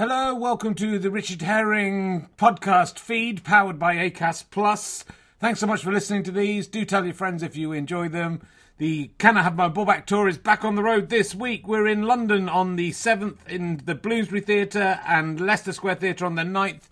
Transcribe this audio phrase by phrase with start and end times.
[0.00, 5.04] Hello, welcome to the Richard Herring podcast feed powered by Acast Plus.
[5.38, 6.66] Thanks so much for listening to these.
[6.66, 8.40] Do tell your friends if you enjoy them.
[8.78, 11.68] The Can I Have My Ball Back tour is back on the road this week.
[11.68, 16.34] We're in London on the 7th in the Bloomsbury Theatre and Leicester Square Theatre on
[16.34, 16.84] the 9th.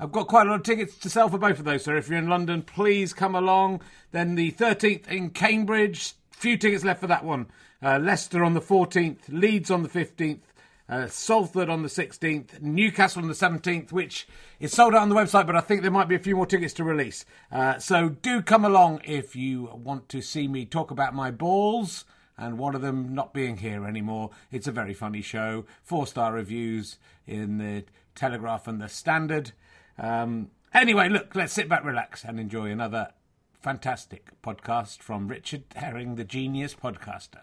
[0.00, 2.08] I've got quite a lot of tickets to sell for both of those, so if
[2.08, 3.80] you're in London, please come along.
[4.10, 7.46] Then the 13th in Cambridge, few tickets left for that one.
[7.80, 10.40] Uh, Leicester on the 14th, Leeds on the 15th,
[10.88, 14.26] uh, Salford on the 16th, Newcastle on the 17th, which
[14.60, 16.46] is sold out on the website, but I think there might be a few more
[16.46, 17.24] tickets to release.
[17.50, 22.04] Uh, so do come along if you want to see me talk about my balls
[22.38, 24.30] and one of them not being here anymore.
[24.52, 25.64] It's a very funny show.
[25.82, 27.84] Four star reviews in the
[28.14, 29.52] Telegraph and the Standard.
[29.98, 33.12] Um, anyway, look, let's sit back, relax, and enjoy another
[33.60, 37.42] fantastic podcast from Richard Herring, the genius podcaster.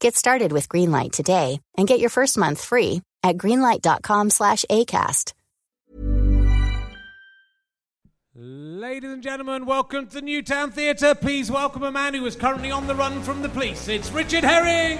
[0.00, 5.34] Get started with Greenlight today and get your first month free at greenlight.com slash ACAST.
[8.34, 11.14] Ladies and gentlemen, welcome to the New Town Theatre.
[11.14, 13.88] Please welcome a man who is currently on the run from the police.
[13.88, 14.96] It's Richard Herring.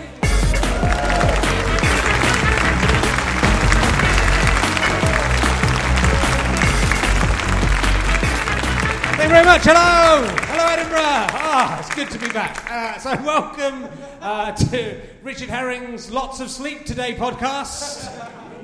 [9.16, 9.62] Thank you very much.
[9.64, 10.50] Hello.
[10.70, 11.00] Edinburgh.
[11.03, 12.70] Ah, it's good to be back.
[12.70, 13.88] Uh, so, welcome
[14.20, 18.06] uh, to Richard Herring's Lots of Sleep Today podcast.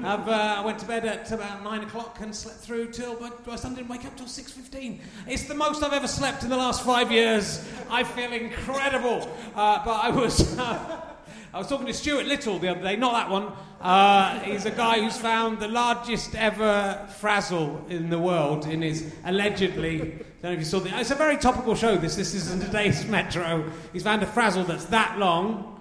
[0.04, 3.18] I've, uh, I went to bed at about nine o'clock and slept through till,
[3.56, 5.00] son didn't wake up till six fifteen.
[5.26, 7.68] It's the most I've ever slept in the last five years.
[7.90, 9.28] I feel incredible.
[9.56, 10.56] Uh, but I was,
[11.52, 12.96] I was talking to Stuart Little the other day.
[12.96, 13.52] Not that one.
[13.80, 19.12] Uh, he's a guy who's found the largest ever frazzle in the world in his
[19.24, 19.96] allegedly.
[19.96, 20.98] I don't know if you saw the.
[20.98, 21.96] It's a very topical show.
[21.96, 22.16] This.
[22.16, 23.70] This is in today's Metro.
[23.92, 25.72] He's found a frazzle that's that long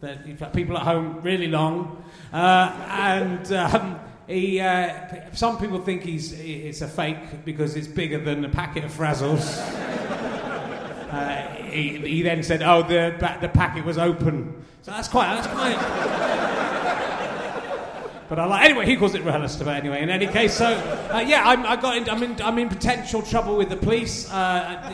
[0.00, 4.60] that you've got people at home really long, uh, and um, he.
[4.60, 8.92] Uh, some people think he's it's a fake because it's bigger than a packet of
[8.92, 10.12] Frazzles.
[11.10, 15.46] Uh, he, he then said, "Oh, the the packet was open." So that's quite that's
[15.46, 15.76] quite.
[18.28, 18.86] But I like anyway.
[18.86, 20.02] He calls it rehearsed about anyway.
[20.02, 23.22] In any case, so uh, yeah, I'm, I got in, I'm in I'm in potential
[23.22, 24.92] trouble with the police uh,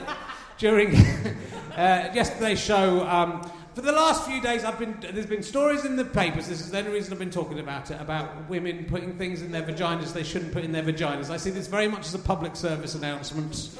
[0.58, 0.94] during
[1.76, 3.06] uh, yesterday's show.
[3.08, 6.48] Um, for the last few days, I've been there's been stories in the papers.
[6.48, 9.50] This is the only reason I've been talking about it about women putting things in
[9.50, 11.30] their vaginas they shouldn't put in their vaginas.
[11.30, 13.70] I see this very much as a public service announcement.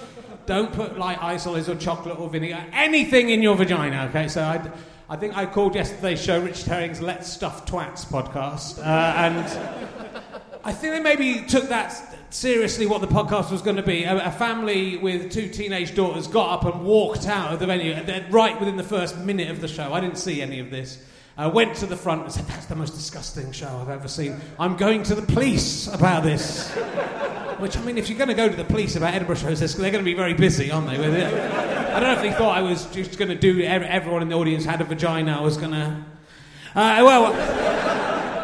[0.47, 4.06] Don't put like isolis or chocolate or vinegar, anything in your vagina.
[4.10, 4.70] Okay, so I.
[5.10, 8.78] I think I called yesterday's show Rich Herring's Let's Stuff Twats podcast.
[8.78, 9.44] Uh, and
[10.64, 14.04] I think they maybe took that seriously what the podcast was going to be.
[14.04, 17.94] A, a, family with two teenage daughters got up and walked out of the venue
[18.31, 19.93] right within the first minute of the show.
[19.93, 21.03] I didn't see any of this.
[21.37, 24.41] I went to the front and said, That's the most disgusting show I've ever seen.
[24.59, 26.70] I'm going to the police about this.
[27.59, 29.91] Which, I mean, if you're going to go to the police about Edinburgh shows, they're
[29.91, 31.32] going to be very busy, aren't they, with it?
[31.32, 34.34] I don't know if they thought I was just going to do, everyone in the
[34.34, 36.04] audience had a vagina, I was going to.
[36.75, 37.61] Uh, well,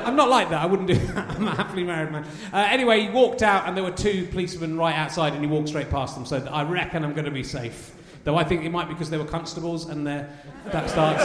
[0.08, 0.62] I'm not like that.
[0.62, 1.30] I wouldn't do that.
[1.36, 2.26] I'm a happily married man.
[2.52, 5.68] Uh, anyway, he walked out, and there were two policemen right outside, and he walked
[5.68, 6.24] straight past them.
[6.24, 7.94] So I reckon I'm going to be safe.
[8.24, 11.24] Though I think it might be because they were constables, and that starts.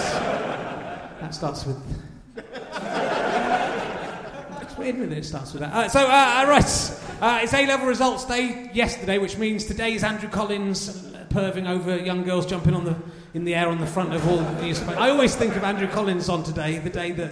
[1.21, 1.77] That starts with.
[4.61, 5.73] it's weird when it starts with that.
[5.73, 6.99] Uh, so, uh, uh right.
[7.21, 11.97] Uh, it's A level results day yesterday, which means today is Andrew Collins perving over
[11.97, 12.95] young girls jumping on the,
[13.33, 14.95] in the air on the front of all the.
[14.97, 17.31] I always think of Andrew Collins on today, the day that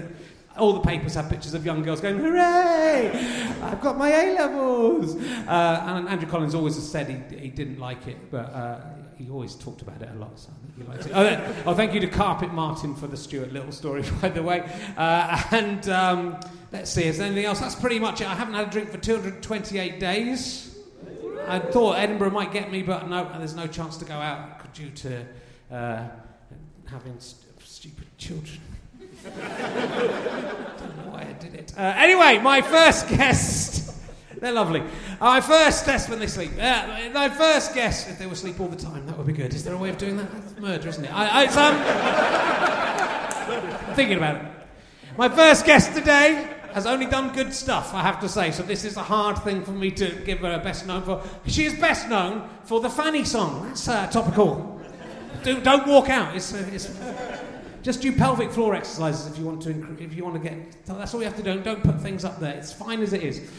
[0.58, 3.12] all the papers have pictures of young girls going, hooray!
[3.62, 5.16] I've got my A levels!
[5.16, 8.82] Uh, and Andrew Collins always has said he, he didn't like it, but uh,
[9.18, 11.12] he always talked about it a lot, so I think he liked it.
[11.14, 14.70] Oh, oh, thank you to Carpet Martin for the Stuart Little story, by the way.
[14.98, 16.40] Uh, and um,
[16.72, 17.60] let's see, is there anything else?
[17.60, 18.28] That's pretty much it.
[18.30, 20.78] I haven't had a drink for 228 days.
[21.48, 24.90] I thought Edinburgh might get me, but no, there's no chance to go out due
[24.90, 25.26] to
[25.72, 26.08] uh,
[26.86, 28.60] having st- stupid children.
[31.10, 31.74] Why I did it.
[31.78, 33.94] Uh, anyway, my first guest.
[34.40, 34.84] They're lovely.
[35.20, 36.52] My first guest when they sleep.
[36.60, 39.54] Uh, my first guest, if they were asleep all the time, that would be good.
[39.54, 40.32] Is there a way of doing that?
[40.32, 41.14] That's murder, isn't it?
[41.14, 41.76] I, it's, um,
[43.88, 44.52] I'm thinking about it.
[45.16, 48.50] My first guest today has only done good stuff, I have to say.
[48.52, 51.22] So this is a hard thing for me to give her best known for.
[51.46, 53.68] She is best known for the Fanny song.
[53.68, 54.82] That's uh, topical.
[55.44, 56.36] Do, don't walk out.
[56.36, 56.90] It's, uh, it's,
[57.82, 59.72] just do pelvic floor exercises if you want to.
[60.00, 61.60] If you want to get, that's all you have to do.
[61.62, 62.54] Don't put things up there.
[62.56, 63.50] It's fine as it is.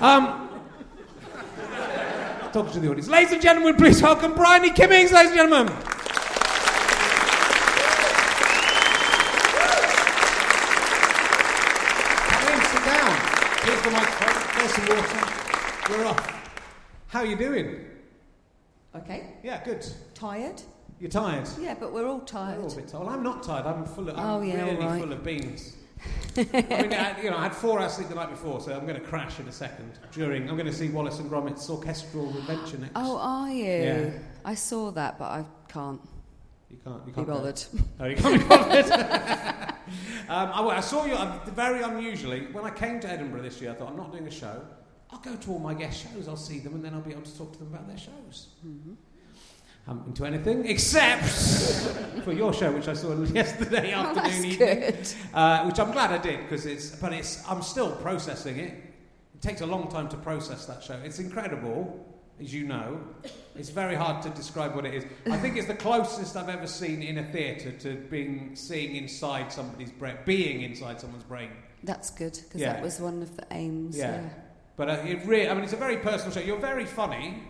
[0.00, 0.48] Um,
[2.52, 5.66] talking to the audience, ladies and gentlemen, please welcome Bryony Kimmings, ladies and gentlemen.
[12.28, 13.12] Come in, sit down.
[13.62, 14.36] Here's the microphone.
[14.58, 15.20] There's some water.
[15.90, 16.22] We're off.
[17.08, 17.84] How are you doing?
[18.94, 19.34] Okay.
[19.42, 19.86] Yeah, good.
[20.14, 20.62] Tired?
[21.00, 21.48] You're tired.
[21.60, 22.60] Yeah, but we're all We're tired.
[22.60, 23.04] all a bit tired.
[23.04, 23.66] Well, I'm not tired.
[23.66, 24.18] I'm full of.
[24.18, 25.00] I'm Oh, yeah, really all right.
[25.02, 25.76] full of beans.
[26.36, 28.86] I mean, I, you know, I had four hours sleep the night before, so I'm
[28.86, 29.98] going to crash in a second.
[30.12, 32.92] During, I'm going to see Wallace and Gromit's orchestral adventure next.
[32.94, 33.64] Oh, are you?
[33.64, 34.10] Yeah.
[34.44, 36.00] I saw that, but I can't
[36.70, 37.06] you can't.
[37.06, 37.34] You can't go.
[37.34, 37.62] bothered.
[38.00, 38.84] Oh, you can't be bothered.
[38.92, 39.76] um,
[40.28, 43.70] I, I saw you uh, very unusually when I came to Edinburgh this year.
[43.70, 44.62] I thought I'm not doing a show.
[45.10, 46.26] I'll go to all my guest shows.
[46.28, 48.48] I'll see them, and then I'll be able to talk to them about their shows.
[48.66, 48.94] Mm-hmm.
[49.88, 51.24] I'm into anything except
[52.24, 55.08] for your show, which I saw yesterday Oh, afternoon, that's evening, good.
[55.32, 56.90] Uh, which I'm glad I did because it's.
[56.96, 57.42] But it's.
[57.48, 58.72] I'm still processing it.
[59.34, 60.98] It takes a long time to process that show.
[61.04, 62.04] It's incredible,
[62.40, 63.00] as you know.
[63.54, 65.04] It's very hard to describe what it is.
[65.30, 69.52] I think it's the closest I've ever seen in a theatre to being seeing inside
[69.52, 71.50] somebody's brain, being inside someone's brain.
[71.84, 72.72] That's good because Yeah.
[72.72, 73.96] that was one of the aims.
[73.96, 74.16] Yeah.
[74.22, 74.28] Yeah.
[74.76, 76.40] But uh, it really, I mean, it's a very personal show.
[76.40, 77.42] You're very funny,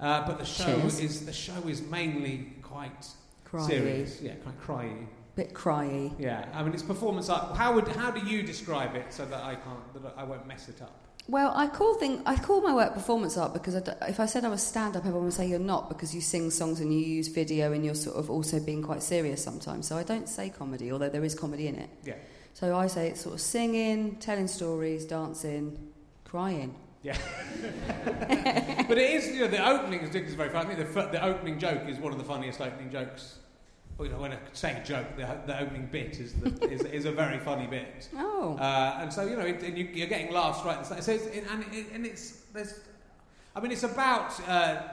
[0.00, 1.00] uh, but the show Cheers.
[1.00, 3.06] is the show is mainly quite
[3.50, 3.66] Cryy.
[3.66, 4.20] serious.
[4.20, 5.06] Yeah, quite cryy.
[5.34, 6.12] Bit cryy.
[6.18, 7.56] Yeah, I mean, it's performance art.
[7.56, 10.68] How would how do you describe it so that I can't that I won't mess
[10.68, 10.94] it up?
[11.28, 14.26] Well, I call thing I call my work performance art because I d if I
[14.26, 16.92] said I was stand up, everyone would say you're not because you sing songs and
[16.92, 19.86] you use video and you're sort of also being quite serious sometimes.
[19.86, 21.90] So I don't say comedy, although there is comedy in it.
[22.04, 22.14] Yeah,
[22.54, 25.76] So I say it's sort of singing, telling stories, dancing,
[26.24, 26.74] crying.
[27.02, 27.16] Yeah.
[28.88, 30.72] but it is, you know, the opening is, is very funny.
[30.72, 33.38] I think the, f- the opening joke is one of the funniest opening jokes.
[33.96, 37.04] Well, you know, when I say joke, the, the opening bit is, the, is, is
[37.04, 38.08] a very funny bit.
[38.16, 38.56] Oh.
[38.56, 40.74] Uh, and so you know, it, and you, you're getting laughs right.
[40.76, 41.04] at the start.
[41.04, 42.80] So it's, it, and, it, and it's there's,
[43.56, 44.84] I mean, it's about uh, uh,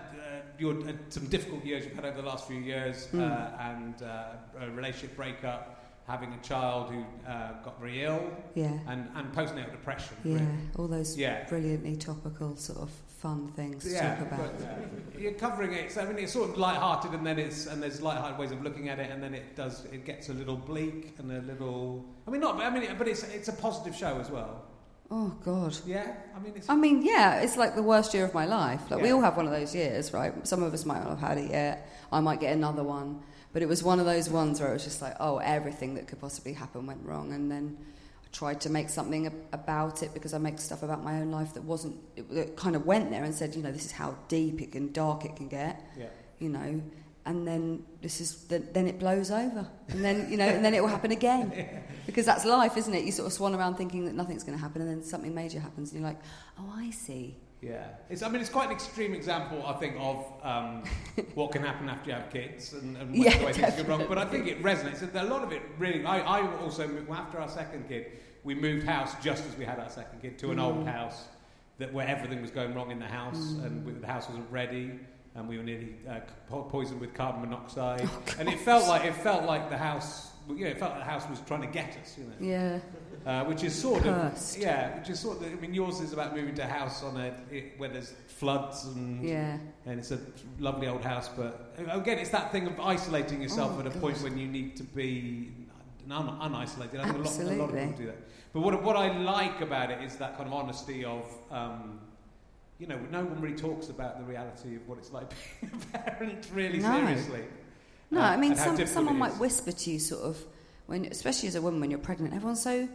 [0.58, 3.22] your uh, some difficult years you've had over the last few years, Mm.
[3.22, 8.22] uh, and uh, a relationship breakup, having a child who uh, got very ill,
[8.54, 8.72] yeah.
[8.88, 10.16] and, and postnatal depression.
[10.24, 10.48] Yeah, really.
[10.78, 11.46] all those Yeah.
[11.50, 14.58] brilliantly topical sort of fun things to Yeah, talk about.
[14.60, 15.92] but uh, you're covering it.
[15.92, 18.62] So I mean, it's sort of light-hearted, and then it's and there's light-hearted ways of
[18.64, 22.06] looking at it, and then it does it gets a little bleak and a little.
[22.28, 22.60] I mean, not.
[22.62, 24.64] I mean, but it's it's a positive show as well.
[25.10, 25.76] Oh God.
[25.86, 28.92] Yeah, I mean, it's I mean, yeah, it's like the worst year of my life.
[28.92, 30.34] Like we all have one of those years, right?
[30.48, 31.90] Some of us might not have had it yet.
[32.12, 33.22] I might get another one,
[33.56, 36.10] but it was one of those ones where it was just like, oh, everything that
[36.10, 37.78] could possibly happen went wrong, and then
[38.22, 41.32] I tried to make something ab- about it because I make stuff about my own
[41.32, 41.96] life that wasn't.
[42.18, 44.74] It, it kind of went there and said, you know, this is how deep it
[44.74, 45.82] can, dark it can get.
[45.98, 46.08] yeah.
[46.40, 46.82] you know,
[47.26, 50.74] and then this is the, then it blows over, and then you know, and then
[50.74, 53.06] it will happen again, because that's life, isn't it?
[53.06, 55.62] You sort of swan around thinking that nothing's going to happen, and then something major
[55.62, 56.20] happens, and you're like,
[56.60, 57.38] oh, I see.
[57.66, 58.22] Yeah, it's.
[58.22, 60.84] I mean, it's quite an extreme example, I think, of um,
[61.34, 64.06] what can happen after you have kids and, and Yeah, the way things go wrong.
[64.08, 65.02] But I think it resonates.
[65.16, 66.06] A lot of it really.
[66.06, 68.06] I, I also after our second kid,
[68.44, 71.26] we moved house just as we had our second kid to an old house
[71.80, 75.00] that where everything was going wrong in the house and we, the house wasn't ready.
[75.34, 76.20] And we were nearly uh,
[76.70, 78.08] poisoned with carbon monoxide,
[78.40, 81.12] and it felt like it felt like the house, you know, it felt like the
[81.12, 82.80] house was trying to get us, you know Yeah,
[83.26, 84.56] uh, which is sort Cursed.
[84.58, 85.52] of yeah, which is sort of.
[85.52, 88.86] I mean, yours is about moving to a house on a it, where there's floods
[88.86, 90.20] and yeah, and it's a
[90.60, 93.90] lovely old house, but uh, again, it's that thing of isolating yourself Oh, at a
[93.90, 94.02] God.
[94.02, 95.52] point when you need to be
[96.12, 97.00] un- unisolated.
[97.00, 98.18] I think a lot, a lot of people do that.
[98.54, 101.26] But what what I like about it is that kind of honesty of.
[101.52, 102.00] Um,
[102.78, 105.30] you know, no one really talks about the reality of what it's like
[105.62, 106.94] being a parent really No.
[106.94, 107.44] seriously.
[108.12, 110.44] No, Uh, I mean, some, someone might whisper to you, sort of,
[110.88, 112.34] when, especially as a woman when you're pregnant.
[112.34, 112.90] Everyone's so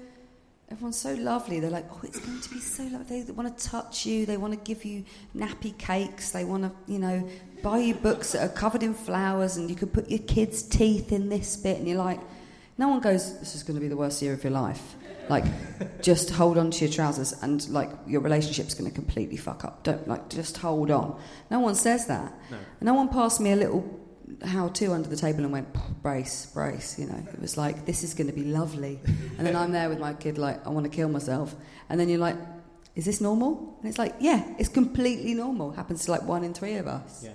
[0.70, 1.60] everyone's so lovely.
[1.60, 3.22] They're like, oh, it's going to be so lovely.
[3.22, 4.24] They want to touch you.
[4.24, 5.04] They want to give you
[5.36, 6.30] nappy cakes.
[6.30, 7.28] They want to, you know,
[7.62, 11.12] buy you books that are covered in flowers, and you could put your kids' teeth
[11.12, 12.20] in this bit, and you're like,
[12.78, 14.94] no one goes, this is going to be the worst year of your life.
[15.28, 15.44] Like,
[16.02, 19.82] just hold on to your trousers, and like your relationship's going to completely fuck up.
[19.82, 21.20] Don't like, just hold on.
[21.50, 22.32] No one says that.
[22.50, 22.56] No.
[22.80, 23.99] No one passed me a little
[24.44, 25.68] how to under the table and went
[26.02, 26.98] brace, brace.
[26.98, 28.98] You know, it was like this is going to be lovely.
[29.38, 31.54] And then I'm there with my kid, like I want to kill myself.
[31.88, 32.36] And then you're like,
[32.94, 33.76] is this normal?
[33.80, 35.72] And it's like, yeah, it's completely normal.
[35.72, 37.24] Happens to like one in three of us.
[37.24, 37.30] Yeah.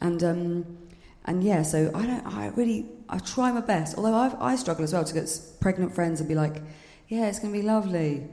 [0.00, 0.78] And um,
[1.24, 2.26] and yeah, so I don't.
[2.26, 3.96] I really I try my best.
[3.96, 6.62] Although I I struggle as well to get pregnant friends and be like,
[7.08, 8.26] yeah, it's going to be lovely.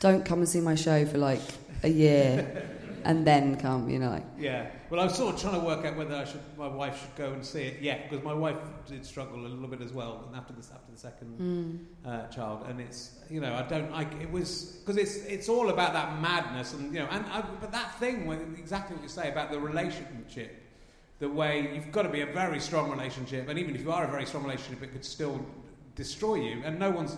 [0.00, 1.40] Don't come and see my show for like
[1.82, 2.68] a year,
[3.04, 3.88] and then come.
[3.88, 4.66] You know, like Yeah.
[4.94, 7.16] Well, I was sort of trying to work out whether I should, my wife should
[7.16, 10.22] go and see it yet, because my wife did struggle a little bit as well,
[10.28, 14.02] and after this, after the second uh, child, and it's, you know, I don't, I,
[14.22, 17.72] it was because it's, it's all about that madness, and you know, and I, but
[17.72, 20.62] that thing, when, exactly what you say about the relationship,
[21.18, 24.04] the way you've got to be a very strong relationship, and even if you are
[24.04, 25.44] a very strong relationship, it could still
[25.96, 27.16] destroy you, and no one's.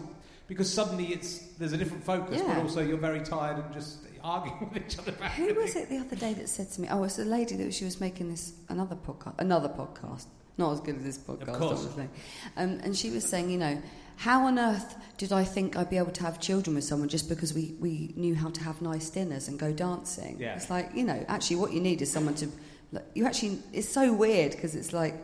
[0.48, 4.70] Because suddenly it's there's a different focus, but also you're very tired and just arguing
[4.72, 6.88] with each other about Who was it the other day that said to me?
[6.90, 10.26] Oh, it's a lady that she was making this another podcast, another podcast,
[10.58, 11.80] not as good as this podcast, course.
[11.80, 12.08] obviously.
[12.56, 13.80] Um, and she was saying, you know,
[14.16, 17.28] how on earth did I think I'd be able to have children with someone just
[17.28, 20.38] because we, we knew how to have nice dinners and go dancing?
[20.40, 20.56] Yeah.
[20.56, 22.48] It's like, you know, actually, what you need is someone to.
[22.92, 25.14] Like, you actually, it's so weird because it's like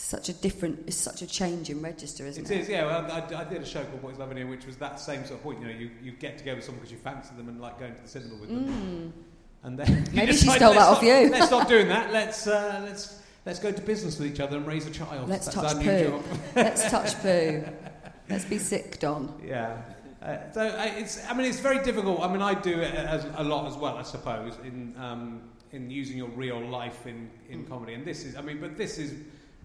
[0.00, 2.60] such a different, it's such a change in register, isn't It it?
[2.62, 2.84] is, yeah.
[2.86, 5.38] Well, I, I did a show called Boys Love Here, which was that same sort
[5.38, 5.60] of point.
[5.60, 7.94] You know, you, you get together with someone because you fancy them and like going
[7.94, 9.12] to the cinema with them.
[9.62, 10.12] And then Mm.
[10.14, 12.12] Maybe she stole that off you." Let's stop doing that.
[12.20, 15.28] Let's uh, let's let's go to business with each other and raise a child.
[15.28, 16.04] Let's That's touch poo.
[16.04, 16.22] job.
[16.56, 17.64] Let's touch poo.
[18.28, 19.32] Let's be sick, Don.
[19.44, 19.76] Yeah.
[20.22, 22.20] Uh, so uh, it's, I mean, it's very difficult.
[22.20, 25.90] I mean, I do it as, a lot as well, I suppose, in um, in
[25.90, 27.68] using your real life in, in Mm.
[27.68, 27.94] comedy.
[27.94, 29.14] And this is, I mean, but this is,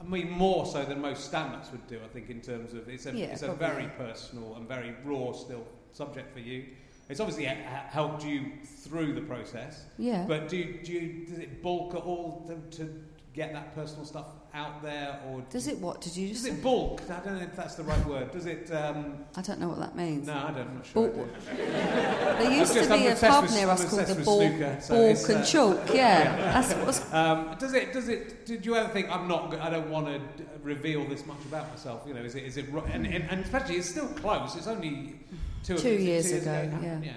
[0.01, 1.99] I mean, more so than most stand-ups would do.
[2.03, 5.31] I think in terms of it's a Yeah, it's a very personal and very raw
[5.31, 6.65] still subject for you.
[7.09, 9.85] It's obviously helped you through the process.
[9.97, 10.25] Yeah.
[10.27, 13.03] But do you, do you, does it bulk at all to, to
[13.33, 16.01] get that personal stuff out there, or Does it what?
[16.01, 17.01] Did you just does it bulk?
[17.09, 18.31] I don't know if that's the right word.
[18.31, 18.69] Does it?
[18.71, 20.27] Um, I don't know what that means.
[20.27, 20.67] no, I don't.
[20.67, 21.07] I'm not sure.
[21.07, 24.41] Bulk- There used just- to be I'm a pub with- near us called the Ball,
[24.41, 25.93] snooker, so Balk and uh, Chalk.
[25.93, 27.13] Yeah, that's what's.
[27.13, 27.93] Um, does it?
[27.93, 28.45] Does it?
[28.45, 29.53] Did you ever think I'm not?
[29.59, 30.21] I don't want to
[30.63, 32.03] reveal this much about myself.
[32.05, 32.43] You know, is it?
[32.43, 32.67] Is it?
[32.69, 34.55] And, and, and especially, it's still close.
[34.55, 35.19] It's only
[35.63, 36.95] two, Two is it years years ago, it yeah.
[36.99, 37.13] happened?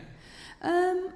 [0.63, 1.13] Um,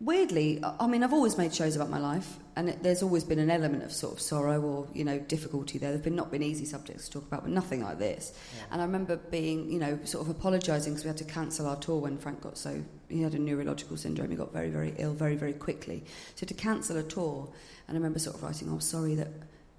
[0.00, 3.38] weirdly, I mean, I've always made shows about my life, and it, there's always been
[3.38, 5.90] an element of sort of sorrow or you know difficulty there.
[5.90, 8.32] There've been not been easy subjects to talk about, but nothing like this.
[8.70, 11.76] And I remember being, you know, sort of apologising because we had to cancel our
[11.76, 14.30] tour when Frank got so he had a neurological syndrome.
[14.30, 16.04] He got very, very ill very, very quickly.
[16.34, 17.48] So to cancel a tour,
[17.88, 19.28] and I remember sort of writing, "Oh, sorry that."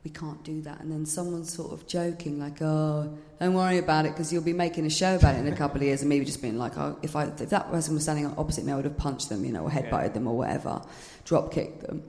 [0.07, 4.05] We can't do that, and then someone sort of joking, like, "Oh, don't worry about
[4.05, 6.07] it, because you'll be making a show about it in a couple of years." And
[6.07, 8.77] maybe just being like, "Oh, if I if that person was standing opposite me, I
[8.77, 10.81] would have punched them, you know, or headbutted them, or whatever,
[11.25, 12.03] drop kicked them."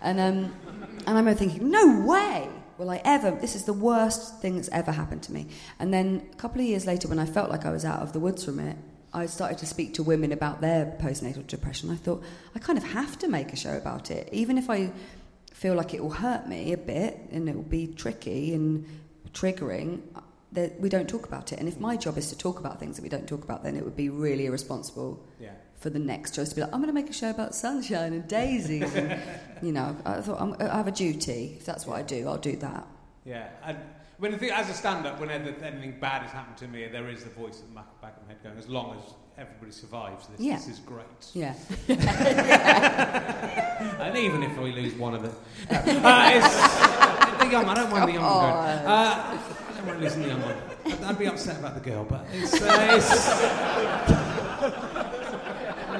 [0.00, 0.54] And um,
[1.06, 3.32] and I remember thinking, "No way will I ever.
[3.32, 5.48] This is the worst thing that's ever happened to me."
[5.80, 8.12] And then a couple of years later, when I felt like I was out of
[8.12, 8.76] the woods from it,
[9.12, 11.90] I started to speak to women about their postnatal depression.
[11.90, 12.22] I thought
[12.54, 14.92] I kind of have to make a show about it, even if I
[15.60, 18.86] feel like it will hurt me a bit and it will be tricky and
[19.34, 20.00] triggering.
[20.52, 22.96] That we don't talk about it, and if my job is to talk about things
[22.96, 25.50] that we don't talk about, then it would be really irresponsible Yeah.
[25.76, 28.12] for the next choice to be like, I'm going to make a show about sunshine
[28.14, 28.92] and daisies.
[28.96, 29.16] and,
[29.62, 31.54] you know, I thought I'm, I have a duty.
[31.60, 32.84] If that's what I do, I'll do that.
[33.24, 33.46] Yeah.
[33.64, 33.78] And
[34.18, 37.22] when I think, as a stand-up, whenever anything bad has happened to me, there is
[37.22, 39.04] the voice at the back of my head going, "As long as
[39.40, 40.56] everybody survives this, Yeah.
[40.56, 41.54] this is great." Yeah.
[44.00, 45.34] And even if we lose one of them,
[45.70, 47.64] uh, it's, the young.
[47.66, 48.32] I don't mind the young one.
[48.40, 48.86] Going.
[48.86, 50.56] Uh, I don't mind losing the young one.
[50.86, 53.10] I'd, I'd be upset about the girl, but it's, uh, it's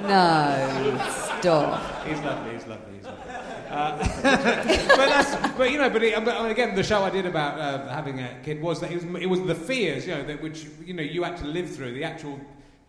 [0.03, 1.09] No,
[1.41, 2.07] stop.
[2.07, 2.53] He's lovely.
[2.55, 2.97] He's lovely.
[2.97, 3.25] He's lovely.
[3.71, 7.59] Uh, but that's, but you know, but, it, but again, the show I did about
[7.61, 10.43] uh, having a kid was that it was, it was the fears, you know, that
[10.43, 12.41] which you know you had to live through, the actual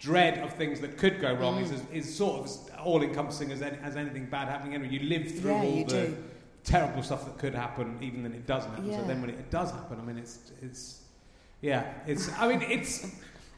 [0.01, 1.93] dread of things that could go wrong is, mm.
[1.93, 4.73] is sort of as all-encompassing as, any, as anything bad happening.
[4.73, 6.17] Anyway, you live through Yeah, all the do.
[6.63, 8.91] terrible stuff that could happen, even when it doesn't happen.
[8.91, 11.01] So then when it does happen, I mean, it's it's
[11.61, 13.07] yeah, it's I mean, it's.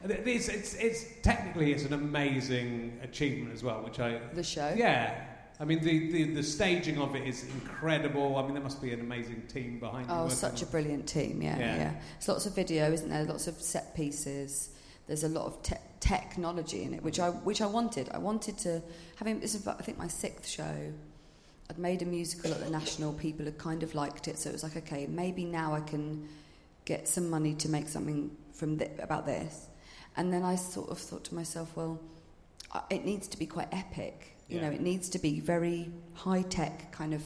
[0.06, 4.74] It's, it's, it's technically it's an amazing achievement as well, which I The show?
[4.76, 5.16] yeah.
[5.62, 8.36] I mean, the, the, the staging of it is incredible.
[8.36, 10.08] I mean, there must be an amazing team behind.
[10.10, 11.76] Oh, such a brilliant team, yeah, Yeah.
[11.78, 11.94] yeah.
[12.16, 13.24] There's lots of video, isn't there?
[13.24, 14.72] Lots of set pieces.
[15.08, 18.10] there's a lot of te- technology in it, which I which I wanted.
[18.12, 18.82] I wanted to
[19.16, 20.76] having this is I think my sixth show.
[21.70, 23.14] I'd made a musical at the National.
[23.14, 26.28] People had kind of liked it, so it was like, okay, maybe now I can
[26.84, 29.68] get some money to make something from th- about this.
[30.18, 32.02] And then I sort of thought to myself, well,
[32.74, 34.36] uh, it needs to be quite epic.
[34.50, 34.64] You Yeah.
[34.68, 37.24] know, it needs to be very high tech, kind of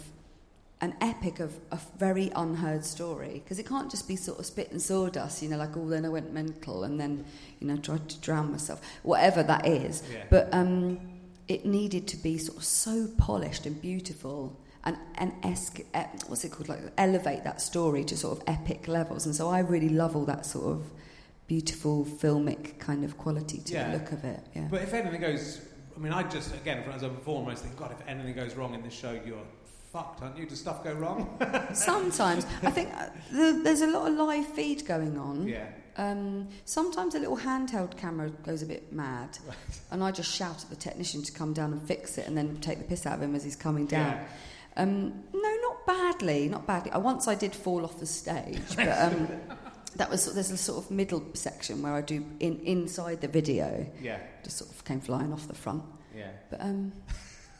[0.81, 3.41] an epic of a very unheard story.
[3.43, 6.05] Because it can't just be sort of spit and sawdust, you know, like, oh, then
[6.05, 7.25] I went mental and then,
[7.59, 10.03] you know, tried to drown myself, whatever that is.
[10.11, 10.23] Yeah.
[10.29, 10.99] But um,
[11.47, 16.51] it needed to be sort of so polished and beautiful and, and eh, what's it
[16.51, 16.69] called?
[16.69, 19.25] Like, elevate that story to sort of epic levels.
[19.25, 20.85] And so I really love all that sort of
[21.47, 23.91] beautiful filmic kind of quality to Yeah.
[23.91, 24.39] the look of it.
[24.55, 24.67] Yeah.
[24.69, 25.61] But if anything goes,
[25.95, 28.73] I mean, I just again as a performer, I think, God, if anything goes wrong
[28.73, 29.37] in this show, you're
[29.91, 30.45] fucked, aren't you?
[30.45, 31.37] Does stuff go wrong?
[31.73, 35.47] Sometimes I think uh, the, there's a lot of live feed going on.
[35.47, 35.67] yeah.
[35.99, 39.39] Um, sometimes a little handheld camera goes a bit mad,
[39.89, 42.57] and I just shout at the technician to come down and fix it, and then
[42.57, 44.11] take the piss out of him as he's coming down.
[44.11, 44.27] Yeah.
[44.83, 46.91] Um, no, not badly, not badly.
[46.91, 49.27] I, Once I did fall off the stage, but um,
[49.95, 53.87] that was there's a sort of middle section where I do in inside the video,
[53.99, 54.19] Yeah.
[54.43, 55.81] just sort of came flying off the front.
[56.15, 56.29] Yeah.
[56.51, 56.93] But um,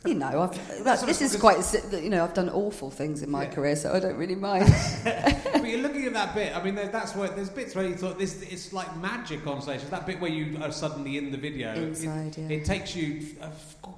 [0.07, 1.57] you know, I've, that, what this is quite
[2.03, 3.49] you know I've done awful things in my Yeah.
[3.53, 4.65] career, so I don't really mind.
[5.03, 6.55] but you're looking at that bit.
[6.55, 8.41] I mean, there, that's where there's bits where you thought this.
[8.43, 9.81] It's like magic on stage.
[9.81, 11.71] It's that bit where you are suddenly in the video.
[11.73, 12.57] It- Inside, it, yeah.
[12.57, 13.49] it takes you a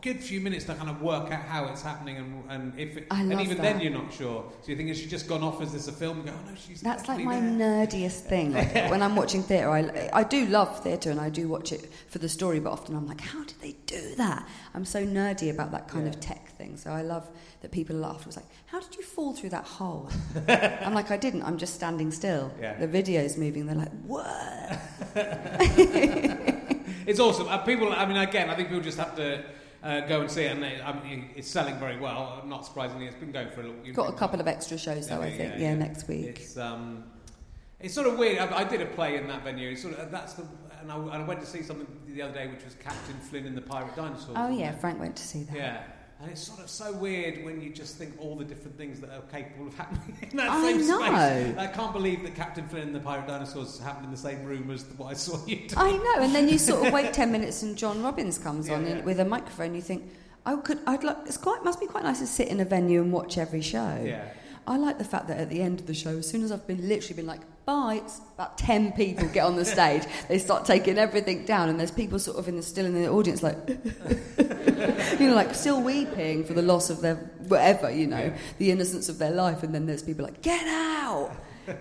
[0.01, 3.07] good few minutes to kind of work out how it's happening, and, and if it,
[3.11, 4.45] and even then you're not sure.
[4.61, 6.17] So you think has she just gone off as this a film?
[6.19, 7.85] And go, oh no, she's That's like my there.
[7.87, 8.53] nerdiest thing.
[8.53, 11.91] Like, when I'm watching theatre, I, I do love theatre and I do watch it
[12.07, 14.47] for the story, but often I'm like, how did they do that?
[14.73, 16.09] I'm so nerdy about that kind Yeah.
[16.09, 16.77] of tech thing.
[16.77, 17.29] So I love
[17.61, 18.21] that people laughed.
[18.21, 20.09] It was like, how did you fall through that hole?
[20.47, 21.43] I'm like, I didn't.
[21.43, 22.51] I'm just standing still.
[22.59, 22.73] Yeah.
[22.77, 23.65] The video's moving.
[23.65, 24.79] They're like, what?
[27.05, 27.47] It's awesome.
[27.47, 29.43] Uh, people, I mean, again, I think people just have to
[29.83, 32.43] uh, go and see it, and they, I mean, it's selling very well.
[32.45, 33.93] Not surprisingly, it's been going for a little.
[33.93, 35.53] Got a couple of extra shows though, I think.
[35.53, 35.75] yeah, Yeah, yeah.
[35.75, 36.25] next week.
[36.39, 37.03] It's um,
[37.79, 38.37] it's sort of weird.
[38.39, 39.69] I, I did a play in that venue.
[39.71, 40.45] It's sort of that's the,
[40.81, 43.45] and I, and I went to see something the other day, which was Captain Flynn
[43.45, 44.35] and the Pirate Dinosaurs.
[44.35, 44.79] Oh yeah, it?
[44.81, 45.55] Frank went to see that.
[45.55, 45.83] Yeah.
[46.21, 49.09] And it's sort of so weird when you just think all the different things that
[49.09, 50.99] are capable of happening in that I same know.
[50.99, 51.57] space.
[51.57, 54.69] I can't believe that Captain Flynn and the Pirate Dinosaurs happened in the same room
[54.69, 55.75] as what I saw you do.
[55.77, 58.75] I know, and then you sort of wait ten minutes, and John Robins comes Yeah,
[58.75, 59.01] on yeah.
[59.01, 59.73] with a microphone.
[59.73, 60.11] You think,
[60.45, 61.17] I could, I'd like.
[61.25, 64.01] It's quite, must be quite nice to sit in a venue and watch every show.
[64.05, 64.25] Yeah.
[64.67, 66.67] I like the fact that at the end of the show, as soon as I've
[66.67, 70.03] been literally been like, bye, it's about ten people get on the stage.
[70.27, 73.07] They start taking everything down, and there's people sort of in the still in the
[73.17, 73.57] audience like,
[75.19, 77.15] you know, like still weeping for the loss of their
[77.53, 78.37] whatever, you know, Yeah.
[78.57, 81.31] the innocence of their life, and then there's people like, get out.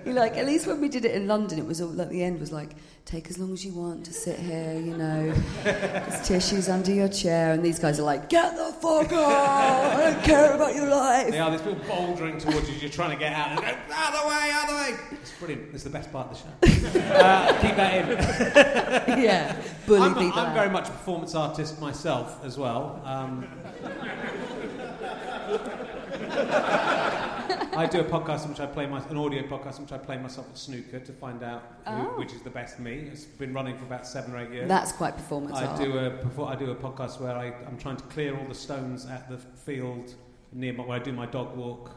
[0.04, 2.22] You're like, at least when we did it in London, it was all, like the
[2.22, 2.70] end was like,
[3.04, 5.32] take as long as you want to sit here, you know.
[5.64, 9.96] There's tissues under your chair, and these guys are like, get the fuck out!
[9.96, 11.30] I don't care about your life.
[11.30, 14.14] They are, there's people bouldering towards you, you're trying to get out, and go, out
[14.14, 15.18] of the way, out of the way.
[15.22, 15.74] It's brilliant.
[15.74, 16.98] It's the best part of the show.
[17.14, 19.22] uh, keep that in.
[19.22, 20.38] yeah, bully I'm, people.
[20.38, 20.54] I'm out.
[20.54, 23.00] very much a performance artist myself as well.
[23.04, 23.48] Um,
[27.78, 29.98] I do a podcast in which I play my, an audio podcast in which I
[29.98, 32.18] play myself at snooker to find out who, Oh.
[32.18, 32.92] which is the best me.
[33.12, 34.68] It's been running for about seven or eight years.
[34.68, 35.80] That's quite performance I art.
[35.80, 39.06] do a I do a podcast where I, I'm trying to clear all the stones
[39.06, 40.14] at the field
[40.52, 41.90] near my, where I do my dog walk.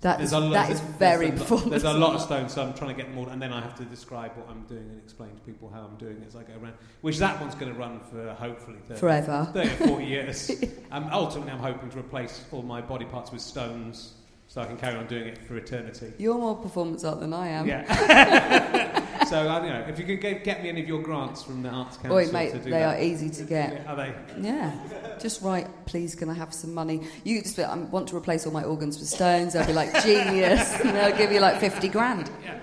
[0.00, 2.52] That There's is, lot- that is very there's a, performance There's a lot of stones,
[2.54, 4.62] so I'm trying to get them all, and then I have to describe what I'm
[4.62, 6.74] doing and explain to people how I'm doing it as I go around.
[7.02, 9.48] Which that one's going to run for hopefully 30, Forever.
[9.52, 10.50] 30 or 40 years.
[10.90, 14.14] um, ultimately, I'm hoping to replace all my body parts with stones,
[14.52, 16.12] so I can carry on doing it for eternity.
[16.18, 17.66] You're more performance art than I am.
[17.66, 19.24] Yeah.
[19.24, 21.62] so I don't know if you could get, get me any of your grants from
[21.62, 22.98] the Arts Council to mate, do they that.
[22.98, 23.86] are easy to get.
[23.86, 24.14] Are they?
[24.38, 25.18] Yeah.
[25.18, 27.00] Just write, please, can I have some money?
[27.24, 29.54] You just I want to replace all my organs with stones.
[29.54, 30.80] They'll be like, genius.
[30.82, 32.30] And they'll give you like 50 grand.
[32.44, 32.60] Yeah.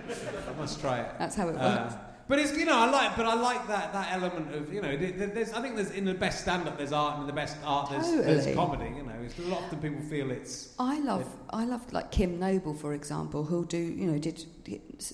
[0.47, 1.11] I must try it.
[1.17, 1.93] That's how it works.
[1.93, 1.97] Uh,
[2.29, 4.95] but it's you know I like but I like that that element of you know
[4.95, 7.27] there- there- there's I think there's in the best stand up there's art and in
[7.27, 8.09] the best art there's,
[8.45, 11.91] there's comedy you know it's, a lot of people feel it's I love, I love
[11.91, 14.45] like Kim Noble, for example, who'll do, you know, did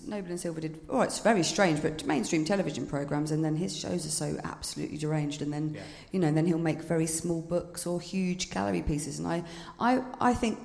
[0.07, 0.79] Noble and Silver did.
[0.89, 4.97] Oh, it's very strange, but mainstream television programs, and then his shows are so absolutely
[4.97, 5.81] deranged, and then, Yeah.
[6.11, 9.43] you know, and then he'll make very small books or huge gallery pieces, and I,
[9.79, 10.59] I, I think.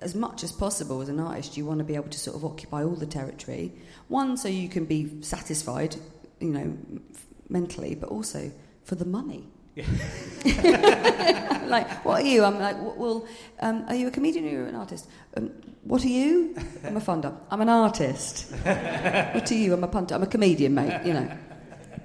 [0.00, 2.44] As much as possible as an artist, you want to be able to sort of
[2.44, 3.72] occupy all the territory.
[4.08, 5.96] One, so you can be satisfied,
[6.40, 6.76] you know,
[7.14, 8.50] f- mentally, but also
[8.84, 9.46] for the money.
[11.66, 12.44] like, what are you?
[12.44, 13.26] I'm like, well,
[13.60, 15.08] um, are you a comedian or are you an artist?
[15.36, 15.50] Um,
[15.84, 16.54] what are you?
[16.84, 17.34] I'm a funder.
[17.50, 18.50] I'm an artist.
[18.64, 19.72] what are you?
[19.72, 20.14] I'm a punter.
[20.14, 21.00] I'm a comedian, mate.
[21.06, 21.38] You know.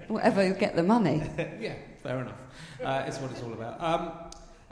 [0.07, 1.21] Whatever you get the money.
[1.59, 2.37] yeah, fair enough.
[2.81, 3.81] Uh, it's what it's all about.
[3.81, 4.11] Um,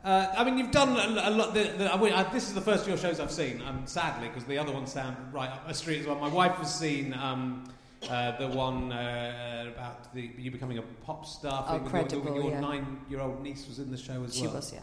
[0.05, 1.53] uh, I mean, you've done a, a lot.
[1.53, 3.81] The, the, I mean, I, this is the first of your shows I've seen, um,
[3.85, 6.15] sadly, because the other ones sound right up my street as well.
[6.15, 7.63] My wife has seen um,
[8.09, 11.65] uh, the one uh, about the, you becoming a pop star.
[11.67, 12.59] Oh, Credible, Your, your yeah.
[12.59, 14.51] nine-year-old niece was in the show as She well.
[14.51, 14.79] She was, yeah.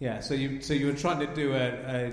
[0.00, 0.20] Yeah.
[0.20, 1.56] So you, so you were trying to do a.
[1.56, 2.12] a,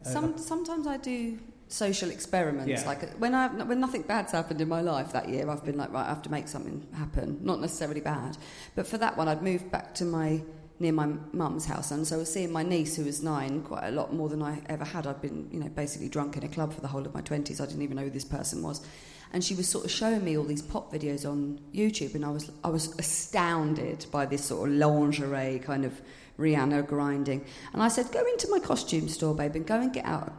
[0.00, 1.38] a Some, sometimes I do
[1.68, 2.68] social experiments.
[2.68, 2.86] Yeah.
[2.86, 5.92] Like when I when nothing bad's happened in my life that year, I've been like,
[5.92, 7.38] right, I have to make something happen.
[7.42, 8.36] Not necessarily bad,
[8.74, 10.42] but for that one, I'd moved back to my
[10.82, 13.84] near my mum's house, and so I was seeing my niece who was nine quite
[13.84, 15.06] a lot more than I ever had.
[15.06, 17.60] I'd been, you know, basically drunk in a club for the whole of my twenties.
[17.60, 18.84] I didn't even know who this person was.
[19.32, 22.30] And she was sort of showing me all these pop videos on YouTube, and I
[22.30, 26.02] was I was astounded by this sort of lingerie kind of
[26.38, 27.44] Rihanna grinding.
[27.72, 30.32] And I said, "Go into my costume store, babe, and go and get out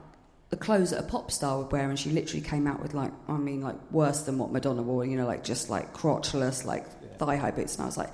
[0.50, 3.12] the clothes that a pop star would wear." And she literally came out with like,
[3.28, 5.06] I mean, like worse than what Madonna wore.
[5.06, 6.86] You know, like just like crotchless, like
[7.18, 7.76] thigh high boots.
[7.76, 8.12] And I was like,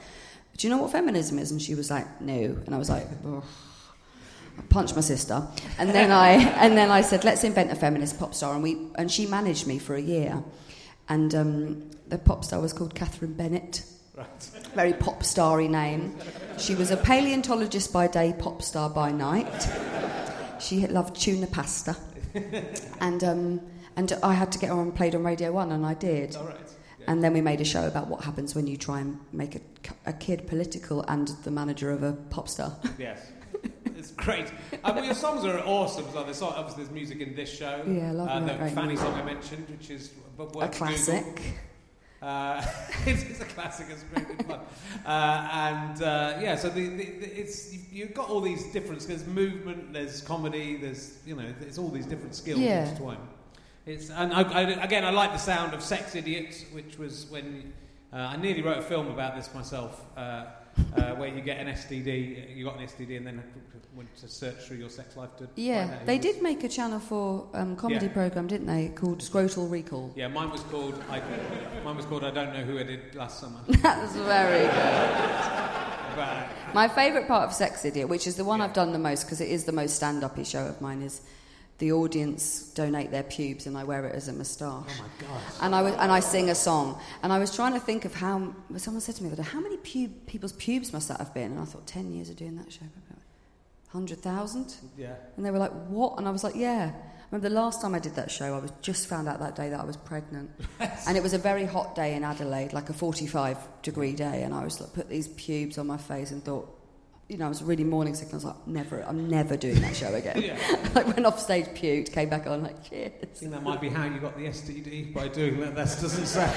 [0.60, 3.08] "Do you know what feminism is?" And she was like, "No." And I was like,
[3.26, 3.43] "Ugh."
[4.58, 6.32] I punched my sister, and then I
[6.63, 9.65] and then I said, "Let's invent a feminist pop star." And we and she managed
[9.67, 10.43] me for a year,
[11.08, 13.84] and um, the pop star was called Catherine Bennett.
[14.15, 14.50] Right.
[14.76, 16.17] Very pop starry name.
[16.58, 19.69] She was a paleontologist by day, pop star by night.
[20.60, 21.95] She loved tuna pasta,
[23.00, 23.62] and um,
[23.95, 26.36] and I had to get her on played on Radio One, and I did.
[26.36, 26.58] All right.
[27.10, 29.62] And then we made a show about what happens when you try and make a,
[30.06, 32.78] a kid political and the manager of a pop star.
[33.00, 33.32] Yes.
[33.98, 34.45] It's great.
[34.84, 36.06] Uh, well, your songs are awesome.
[36.13, 37.84] So there's obviously there's music in this show.
[37.86, 41.41] Yeah, I love uh, the Fanny song I mentioned, which is a classic.
[42.22, 42.63] Uh,
[43.06, 43.88] it's, it's a classic.
[43.89, 44.60] It's great good fun.
[45.06, 49.02] Uh, and uh, yeah, so the, the, the, it's you've, got all these different.
[49.02, 49.91] There's movement.
[49.91, 50.78] There's comedy.
[50.78, 52.88] There's you know, there's all these different skills Yeah.
[52.88, 53.28] intertwined.
[53.85, 57.73] It's and I, I, again, I like the sound of Sex Idiots, which was when
[58.13, 60.45] uh, I nearly wrote a film about this myself, uh,
[60.95, 63.43] uh, where you get an STD, you got an STD, and then
[63.95, 66.99] went to search through your sex life to find Yeah, they did make a Channel
[66.99, 68.13] 4 um, comedy Yeah.
[68.13, 68.89] program, didn't they?
[68.89, 70.13] Called Scrotal Recall.
[70.15, 71.03] Yeah, mine was called.
[71.09, 71.21] I,
[71.83, 72.23] mine was called.
[72.23, 73.59] I don't know who I did last summer.
[73.67, 76.15] that was very good.
[76.15, 78.65] But My favourite part of Sex Idiot, which is the one Yeah.
[78.65, 81.21] I've done the most because it is the most stand up show of mine, is
[81.79, 84.85] the audience donate their pubes and I wear it as a moustache.
[84.87, 85.41] oh my god.
[85.61, 86.99] And I, was, and I sing a song.
[87.23, 88.53] And I was trying to think of how.
[88.77, 91.33] Someone said to me the other day, how many pub, people's pubes must that have
[91.33, 91.51] been?
[91.51, 92.85] And I thought, 10 years of doing that show,
[93.91, 94.75] 100,000?
[94.97, 95.15] Yeah.
[95.35, 96.19] And they were like, what?
[96.19, 96.91] And I was like, yeah.
[96.93, 99.55] I remember the last time I did that show, I was just found out that
[99.55, 100.51] day that I was pregnant.
[100.79, 104.43] and it was a very hot day in Adelaide, like a 45 degree day.
[104.43, 106.75] And I was like, put these pubes on my face and thought,
[107.29, 108.25] you know, I was really morning sick.
[108.25, 110.41] And I was like, never, I'm never doing that show again.
[110.49, 110.57] Yeah.
[110.95, 113.11] like went off stage, puked, came back on, like, cheers.
[113.21, 115.75] I think that might be how you got the STD by doing that.
[115.75, 116.55] That doesn't sound.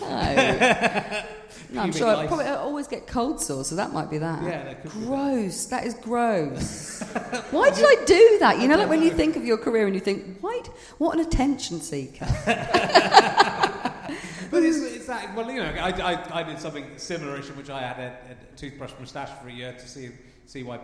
[0.00, 1.24] No,
[1.72, 4.42] no I'm sure I probably I always get cold sores, so that might be that.
[4.42, 5.06] Yeah, that could be that.
[5.06, 5.66] gross.
[5.66, 7.02] That is gross.
[7.50, 8.60] why did I do that?
[8.60, 10.62] You know, like when you think of your career and you think, why?
[10.98, 12.26] What an attention seeker.
[15.06, 15.34] But it's, it's that.
[15.36, 18.56] Well, you know, I, I, I did something similar-ish in which I had a, a
[18.56, 20.10] toothbrush moustache for a year to see
[20.46, 20.78] see why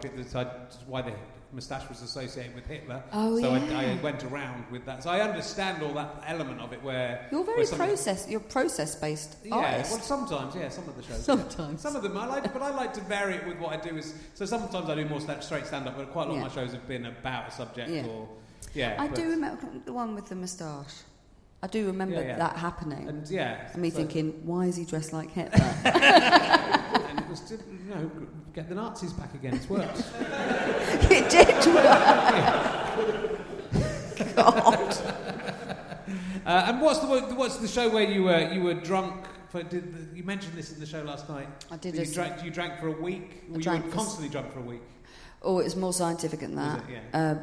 [0.86, 1.12] why the
[1.52, 3.02] moustache was associated with Hitler.
[3.12, 3.78] Oh, so yeah.
[3.78, 5.02] I, I went around with that.
[5.02, 8.26] So I understand all that element of it where You're very where process.
[8.28, 9.90] You're process based Yeah, artist.
[9.90, 11.18] well, sometimes, yeah, some of the shows.
[11.18, 11.22] yeah.
[11.24, 11.80] Sometimes.
[11.80, 13.96] Some of them I like, but I like to vary it with what I do.
[13.96, 16.46] Is so sometimes I do more straight stand up, but quite a lot Yeah.
[16.46, 18.06] of my shows have been about a subject Yeah.
[18.06, 18.28] or
[18.72, 18.94] yeah.
[18.98, 20.94] I but- do remember the one with the moustache.
[21.62, 22.38] I do remember Yeah, yeah.
[22.38, 23.08] that happening.
[23.08, 25.58] And yeah, and me so- thinking, why is he dressed like Hitler?
[25.84, 28.10] and it was to, you know
[28.52, 29.54] get the Nazis back again.
[29.54, 29.98] It's worked.
[31.10, 31.86] it did work.
[34.36, 34.96] God.
[36.46, 39.26] Uh, and what's the what's the show where you were you were drunk?
[39.50, 41.46] For, did the, you mentioned this in the show last night?
[41.70, 42.42] I did You drank.
[42.42, 43.44] You drank for a week.
[43.54, 44.82] I you were constantly drunk for a week.
[45.42, 46.82] Oh, it was more scientific than that.
[46.90, 47.00] Yeah.
[47.12, 47.34] Uh,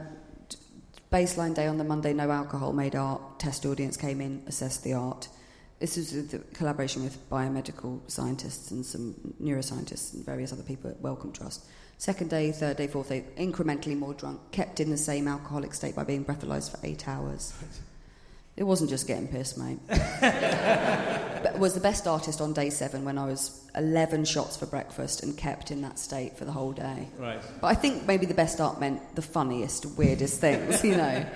[1.12, 3.40] baseline day on the Monday, no alcohol, made art.
[3.40, 5.28] Test audience came in, assessed the art.
[5.80, 11.00] This was the collaboration with biomedical scientists and some neuroscientists and various other people at
[11.02, 11.66] Wellcome Trust.
[12.00, 15.96] Second day, third day, fourth day, incrementally more drunk, kept in the same alcoholic state
[15.96, 17.54] by being breathalyzed for eight hours.
[18.58, 19.78] It wasn't just getting pissed, mate.
[19.88, 25.22] but was the best artist on day seven when I was 11 shots for breakfast
[25.22, 27.08] and kept in that state for the whole day.
[27.20, 27.40] Right.
[27.62, 31.26] But I think maybe the best art meant the funniest, weirdest things, you know.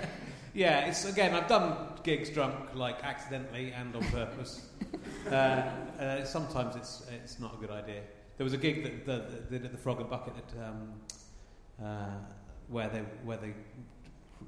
[0.54, 0.84] Yeah.
[0.84, 1.32] It's again.
[1.32, 4.60] I've done gigs drunk, like accidentally and on purpose.
[5.30, 8.02] uh, uh, sometimes it's it's not a good idea.
[8.36, 10.92] There was a gig that that- that did at the Frog and Bucket at, um,
[11.82, 12.18] uh,
[12.68, 13.54] where they where they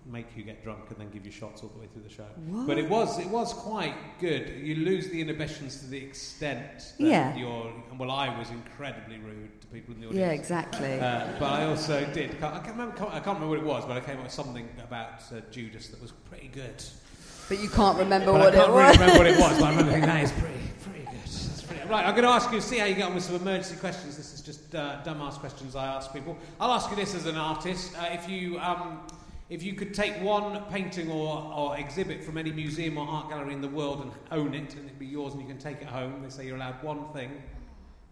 [0.06, 2.26] make you get drunk and then give you shots all the way through the show.
[2.66, 4.48] But it was it was quite good.
[4.62, 7.36] You lose the inhibitions to the extent that Yeah.
[7.36, 7.72] you're.
[7.98, 10.20] Well, I was incredibly rude to people in the audience.
[10.26, 11.00] Yeah, exactly.
[11.00, 12.30] Uh, but I also did.
[12.42, 14.68] I can't, remember, I can't remember what it was, but I came up with something
[14.82, 16.82] about uh, Judas that was pretty good.
[17.48, 18.98] but you can't remember But what I can't it really was.
[18.98, 19.58] remember what it was.
[19.60, 21.20] But I remember thinking that is pretty, pretty good.
[21.24, 22.60] That's pretty, right, I'm going to ask you.
[22.60, 24.16] See how you get on with some emergency questions.
[24.16, 26.36] This is just uh, dumbass questions I ask people.
[26.58, 27.94] I'll ask you this as an artist.
[27.98, 29.00] Uh, if you um,
[29.50, 33.52] if you could take one painting or, or exhibit from any museum or art gallery
[33.52, 35.88] in the world and own it, and it'd be yours, and you can take it
[35.88, 36.22] home.
[36.22, 37.42] They say you're allowed one thing.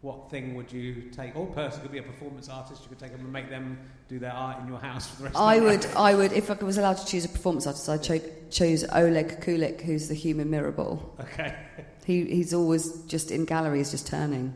[0.03, 1.37] What thing would you take?
[1.37, 2.83] Or person could be a performance artist.
[2.83, 5.25] You could take them and make them do their art in your house for the
[5.25, 7.89] rest I of would, I would, if I was allowed to choose a performance artist,
[7.89, 11.15] I'd cho- choose Oleg Kulik, who's the human mirror ball.
[11.21, 11.55] Okay.
[12.05, 14.53] He, he's always just in galleries, just turning.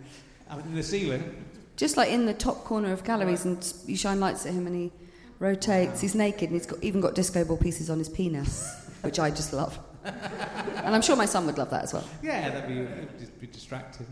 [0.50, 1.44] Up in the ceiling.
[1.76, 4.74] Just like in the top corner of galleries, and you shine lights at him and
[4.74, 4.90] he
[5.38, 6.00] rotates.
[6.00, 8.68] He's naked and he's got, even got disco ball pieces on his penis,
[9.02, 9.78] which I just love.
[10.04, 12.04] and I'm sure my son would love that as well.
[12.22, 12.86] Yeah, that'd be,
[13.18, 14.06] just be distracting.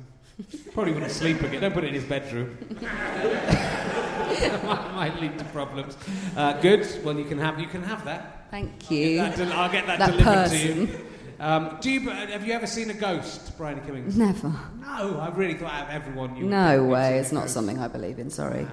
[0.72, 1.60] Probably wouldn't sleep again.
[1.60, 2.58] Don't put it in his bedroom.
[4.64, 5.96] might, might lead to problems.
[6.36, 6.86] Uh, good.
[7.04, 8.48] Well, you can have you can have that.
[8.50, 9.18] Thank you.
[9.18, 10.86] That del- I'll get that, That delivered to you.
[10.86, 11.06] person.
[11.38, 12.08] Um, do you.
[12.10, 14.16] Have you ever seen a ghost, Bryony Kimmings?
[14.16, 14.52] Never.
[14.80, 16.46] No, I really thought out of everyone you.
[16.46, 17.18] No way.
[17.18, 17.54] It's not ghost.
[17.54, 18.30] something I believe in.
[18.30, 18.66] Sorry.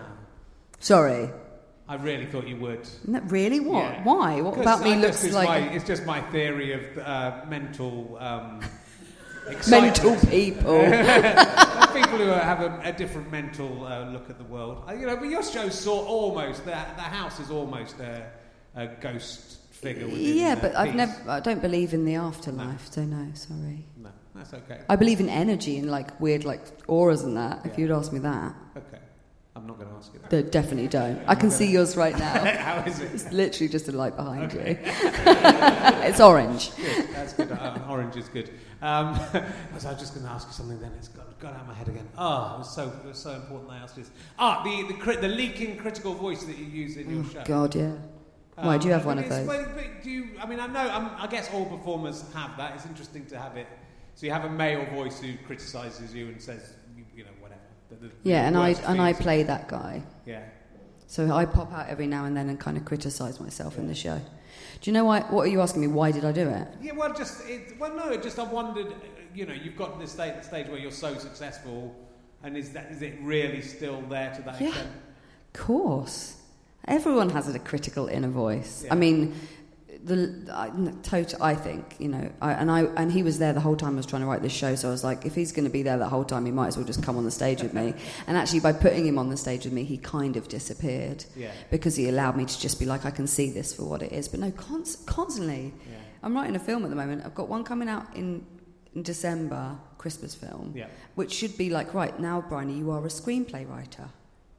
[0.80, 1.30] Sorry.
[1.92, 2.88] I really thought you would.
[3.06, 3.60] No, really?
[3.60, 3.84] What?
[3.84, 4.04] Yeah.
[4.06, 4.40] Why?
[4.40, 8.18] What about me looks it's like My, it's just my theory of uh, mental.
[8.18, 8.62] Um,
[9.70, 10.80] mental people?
[11.94, 14.86] people who have a, a different mental uh, look at the world.
[14.88, 18.26] Uh, you know, but your show's sort almost the, the house is almost a,
[18.76, 20.08] a ghost figure.
[20.08, 21.30] Yeah, but I've never.
[21.30, 23.34] I don't believe in the afterlife, so no.
[23.34, 23.86] Sorry.
[23.98, 24.80] No, that's okay.
[24.88, 27.66] I believe in energy and like weird like auras and that.
[27.66, 29.00] If you'd ask me that, Okay,
[29.62, 30.30] I'm not going to ask you that.
[30.32, 31.22] they definitely don't.
[31.28, 32.34] I can see yours right now.
[32.58, 33.12] How is it?
[33.14, 34.72] It's literally just a light behind Okay.
[34.72, 34.92] you.
[36.10, 36.76] it's orange.
[36.76, 37.08] Good.
[37.14, 37.52] That's good.
[37.52, 38.50] Uh, orange is good.
[38.82, 39.16] Um,
[39.78, 40.80] so I was just going to ask you something.
[40.82, 42.08] Then it's gone, gone out of my head again.
[42.18, 43.70] Ah, it was so it was so important.
[43.70, 44.10] I asked this.
[44.40, 47.44] Ah, the the, crit, the leaking critical voice that you use in your Oh show.
[47.46, 47.92] God, yeah.
[48.56, 49.46] Why do you have Um, one of those?
[49.48, 50.30] but do you?
[50.42, 50.90] I mean, I know.
[50.92, 52.76] Um, I guess all performers have that.
[52.76, 53.68] It's interesting to have it.
[54.16, 57.62] So you have a male voice who criticises you and says, you, you know, whatever.
[57.92, 60.04] The, the, Yeah, the and I and I play that guy.
[60.26, 60.44] Yeah.
[61.08, 63.96] So I pop out every now and then and kind of criticise myself in the
[63.96, 64.18] show.
[64.82, 65.22] Do you know why?
[65.22, 65.88] What are you asking me?
[65.88, 66.68] Why did I do it?
[66.82, 66.94] Yeah.
[66.94, 68.10] Well, just it, well, no.
[68.10, 68.94] It just I wondered.
[69.34, 71.96] You know, you've got to this stage, stage where you're so successful,
[72.44, 74.70] and is that is it really still there to that Yeah.
[74.70, 74.90] extent?
[75.54, 76.36] Of course,
[76.88, 78.84] everyone has a critical inner voice.
[78.86, 78.94] Yeah.
[78.94, 79.36] I mean,
[80.04, 80.70] the I,
[81.04, 81.44] total.
[81.44, 83.98] I think you know, I, and I and he was there the whole time I
[83.98, 84.76] was trying to write this show.
[84.76, 86.68] So I was like, if he's going to be there the whole time, he might
[86.68, 87.94] as well just come on the stage with me.
[88.28, 91.52] And actually, by putting him on the stage with me, he kind of disappeared Yeah.
[91.70, 94.12] because he allowed me to just be like, I can see this for what it
[94.12, 94.28] is.
[94.28, 95.74] But no, const- constantly.
[95.90, 95.98] Yeah.
[96.24, 97.24] I'm writing a film at the moment.
[97.26, 98.46] I've got one coming out in,
[98.96, 100.88] in December, Christmas film, Yeah.
[101.16, 104.10] which should be like, right, now, Bryony, you are a screenplay writer.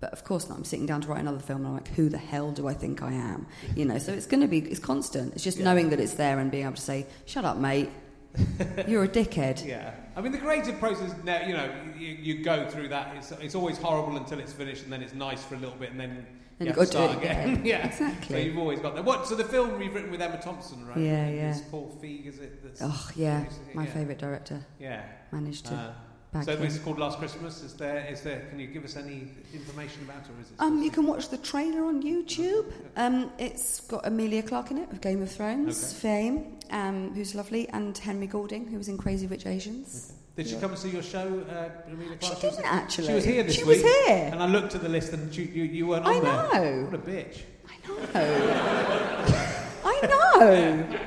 [0.02, 0.58] But of course not.
[0.58, 2.74] I'm sitting down to write another film and I'm like, who the hell do I
[2.74, 3.46] think I am?
[3.76, 5.32] You know, so it's going to be, it's constant.
[5.34, 5.64] It's just Yeah.
[5.64, 7.88] knowing that it's there and being able to say, shut up, mate.
[8.88, 9.64] You're a dickhead.
[9.64, 11.14] Yeah, I mean the creative process.
[11.22, 13.14] Now, you know, you, you go through that.
[13.16, 15.90] It's, it's always horrible until it's finished, and then it's nice for a little bit,
[15.92, 16.26] and then
[16.58, 17.50] And you you've to start again.
[17.50, 17.64] again.
[17.64, 18.34] yeah, Exactly.
[18.36, 19.04] So you've always got that.
[19.04, 19.28] What?
[19.28, 20.96] So the film you've written with Emma Thompson, right?
[20.98, 21.50] Yeah, yeah.
[21.52, 22.62] It's Paul Feig, is it?
[22.64, 23.44] That's Oh, yeah.
[23.74, 23.92] My yeah.
[23.92, 25.02] favourite director Yeah.
[25.30, 25.92] managed to Uh,
[26.32, 26.62] back so him.
[26.64, 27.62] it's called Last Christmas.
[27.62, 28.06] Is there?
[28.10, 28.40] Is there?
[28.50, 30.54] Can you give us any information about it, or is it?
[30.58, 32.66] Um, you can watch the trailer on YouTube.
[32.68, 32.74] Okay.
[32.96, 36.00] Um, it's got Emilia Clarke in it of Game of Thrones Okay.
[36.00, 40.14] fame, um, who's lovely, and Henry Golding, who was in Crazy Rich Asians.
[40.34, 42.40] Did she come and see your show, uh, Emilia She Clarke?
[42.40, 43.06] didn't actually.
[43.08, 43.82] She was here this She week.
[43.84, 44.30] was here.
[44.32, 46.32] And I looked at the list, and you, you, you weren't on I there.
[46.32, 46.84] I know.
[46.84, 47.40] What a bitch!
[47.68, 49.52] I know.
[49.84, 50.98] I know.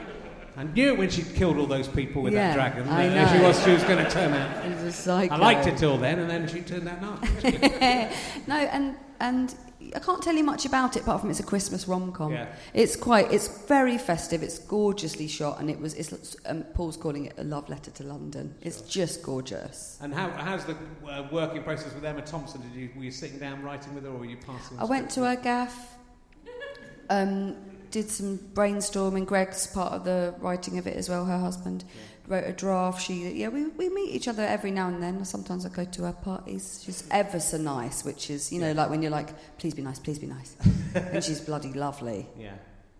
[0.57, 2.87] I knew it when she killed all those people with Yeah, that dragon.
[2.87, 3.47] I that She know.
[3.47, 4.63] was, she was going to turn out.
[4.65, 5.33] He's a psycho.
[5.33, 7.21] I liked it till then, and then she turned out not.
[8.47, 9.55] no, and and
[9.95, 12.31] I can't tell you much about it apart from it's a Christmas rom com.
[12.31, 12.47] Yeah.
[12.73, 13.31] It's quite.
[13.31, 14.43] It's very festive.
[14.43, 15.93] It's gorgeously shot, and it was.
[15.93, 18.55] It's um, Paul's calling it a love letter to London.
[18.61, 19.97] It's just gorgeous.
[20.01, 20.75] And how, how's the
[21.07, 22.61] uh, working process with Emma Thompson?
[22.61, 24.79] Did you were you sitting down writing with her, or were you passing?
[24.79, 25.95] I went to her gaff,
[27.09, 27.55] um,
[27.95, 29.25] did some brainstorming.
[29.25, 31.23] Greg's part of the writing of it as well.
[31.23, 31.86] Her husband
[32.27, 33.01] wrote a draft.
[33.01, 35.23] She, yeah, we, we meet each other every now and then.
[35.23, 36.81] Sometimes I go to her parties.
[36.86, 38.73] She's ever so nice, which is you know Yeah.
[38.81, 39.29] like when you're like,
[39.60, 40.58] please be nice, please be nice,
[40.95, 42.27] and she's bloody lovely.
[42.38, 42.51] Yeah.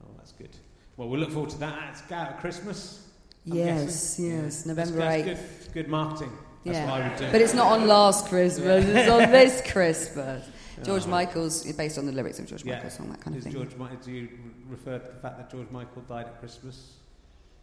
[0.02, 0.56] Oh, that's good.
[0.96, 1.90] Well, we'll look forward to that.
[1.92, 3.06] It's out at Christmas.
[3.52, 4.26] I'm yes, guessing.
[4.32, 4.72] yes, Yeah.
[4.74, 5.64] November That's, eighth.
[5.66, 5.74] good.
[5.74, 6.32] Good marketing.
[6.64, 6.90] That's Yeah.
[6.90, 7.32] what I would do.
[7.34, 8.86] But it's not on last Christmas.
[8.86, 10.46] It's on this Christmas.
[10.84, 11.10] George Oh.
[11.10, 12.76] Michael's based on the lyrics of George Yeah.
[12.76, 13.54] Michael's song, that kind of Is thing.
[13.54, 14.30] George, do you
[14.70, 16.94] refer to the fact that George Michael died at Christmas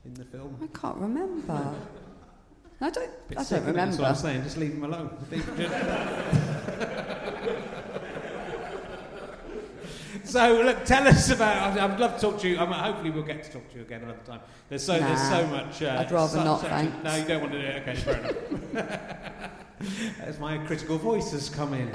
[0.05, 0.57] in the film?
[0.63, 1.75] I can't remember.
[2.81, 3.29] I don't.
[3.29, 3.75] Bit I don't isn't?
[3.75, 4.43] That's what I'm saying.
[4.43, 5.11] Just leave him alone.
[10.25, 11.73] so look, tell us about.
[11.73, 12.59] I'd, I'd love to talk to you.
[12.59, 14.41] I mean, hopefully, we'll get to talk to you again another time.
[14.69, 15.83] There's so there's so much.
[15.83, 17.05] Uh, I'd rather such- not, such thanks.
[17.05, 17.83] no, you don't want to do it.
[17.83, 18.17] Okay, fair
[18.75, 19.51] enough.
[20.21, 21.91] As my critical voice has come in.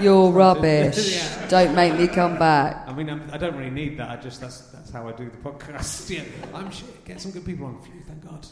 [0.00, 1.16] You're rubbish.
[1.16, 1.48] Yeah.
[1.48, 2.84] Don't make me come back.
[2.86, 4.10] I mean, I'm, I don't really need that.
[4.10, 6.10] I just that's that's how I do the podcast.
[6.16, 6.22] Yeah,
[6.54, 7.04] I'm shit.
[7.04, 7.80] Get some good people on.
[7.82, 8.46] Phew, thank God.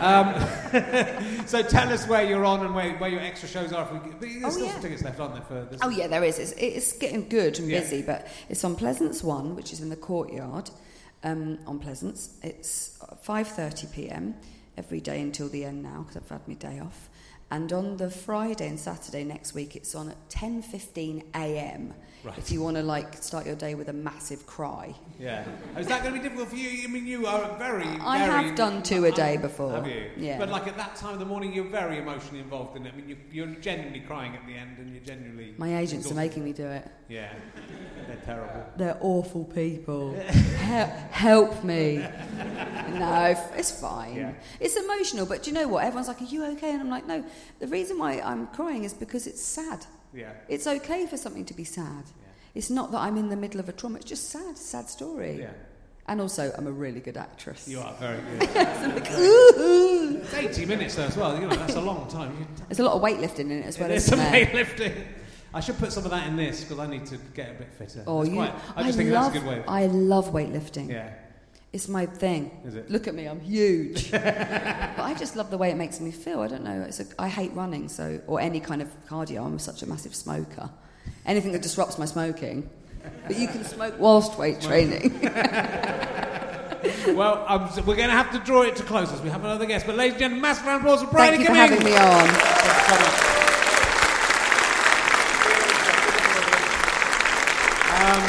[0.00, 3.84] um, so tell us where you're on and where, where your extra shows are.
[3.84, 4.72] If we, get- there's Oh, still yeah.
[4.72, 5.42] some tickets left, aren't there?
[5.44, 5.80] For this?
[5.82, 6.38] Oh yeah, there is.
[6.38, 7.80] It's, it's getting good and Yeah.
[7.80, 10.70] busy, but it's on Pleasance One, which is in the courtyard
[11.22, 12.30] um, on Pleasance.
[12.42, 14.34] It's 5:30 p.m.
[14.76, 17.08] every day until the end now because I've had my day off.
[17.52, 21.92] And on the Friday and Saturday next week, it's on at 10:15 a.m.
[22.24, 22.38] Right.
[22.38, 24.94] If you want to like start your day with a massive cry.
[25.20, 25.44] Yeah.
[25.76, 26.84] Oh, is that going to be difficult for you?
[26.84, 27.84] I mean, you are very.
[27.84, 29.72] I very- have done two a day before.
[29.72, 30.10] Have you?
[30.16, 30.38] Yeah.
[30.38, 32.94] But like at that time of the morning, you're very emotionally involved in it.
[32.94, 35.54] I mean, you, you're genuinely crying at the end, and you're genuinely.
[35.58, 36.88] My agents are making me do it.
[37.08, 37.34] Yeah.
[38.06, 38.64] They're terrible.
[38.76, 40.14] They're awful people.
[40.58, 42.06] Hel- help me.
[42.94, 44.16] No, it's fine.
[44.16, 44.32] Yeah.
[44.60, 45.84] It's emotional, but do you know what?
[45.84, 46.72] Everyone's like, Are you okay?
[46.72, 47.24] And I'm like, No,
[47.60, 49.84] the reason why I'm crying is because it's sad.
[50.14, 50.32] Yeah.
[50.48, 52.04] It's okay for something to be sad.
[52.04, 52.28] Yeah.
[52.54, 55.40] It's not that I'm in the middle of a trauma, it's just sad, sad story.
[55.40, 55.50] Yeah.
[56.08, 57.68] And also, I'm a really good actress.
[57.68, 59.08] You are very good.
[59.18, 60.16] Ooh.
[60.20, 61.34] It's 80 minutes though, as well.
[61.40, 62.46] You know, that's a long time.
[62.68, 64.32] There's a lot of weightlifting in it as well, There's some there?
[64.46, 65.04] weightlifting.
[65.54, 67.72] I should put some of that in this because I need to get a bit
[67.78, 68.02] fitter.
[68.06, 69.64] Oh, you, quite- I I, think love, that's a good way.
[69.68, 70.88] I love weightlifting.
[70.90, 71.12] yeah.
[71.72, 72.50] It's my thing.
[72.66, 72.90] Is it?
[72.90, 74.10] Look at me, I'm huge.
[74.10, 76.40] but I just love the way it makes me feel.
[76.40, 76.82] I don't know.
[76.82, 79.44] It's a, I hate running, so or any kind of cardio.
[79.44, 80.68] I'm such a massive smoker.
[81.24, 82.68] Anything that disrupts my smoking.
[83.26, 85.28] But you can smoke whilst weight training.
[87.06, 89.44] Well, um, so we're going to have to draw it to close as we have
[89.44, 89.86] another guest.
[89.86, 91.96] But ladies and gentlemen, massive round of applause for Brady Thank you for having me
[91.96, 92.26] on.
[92.26, 93.32] Thanks so much.
[98.02, 98.22] Um,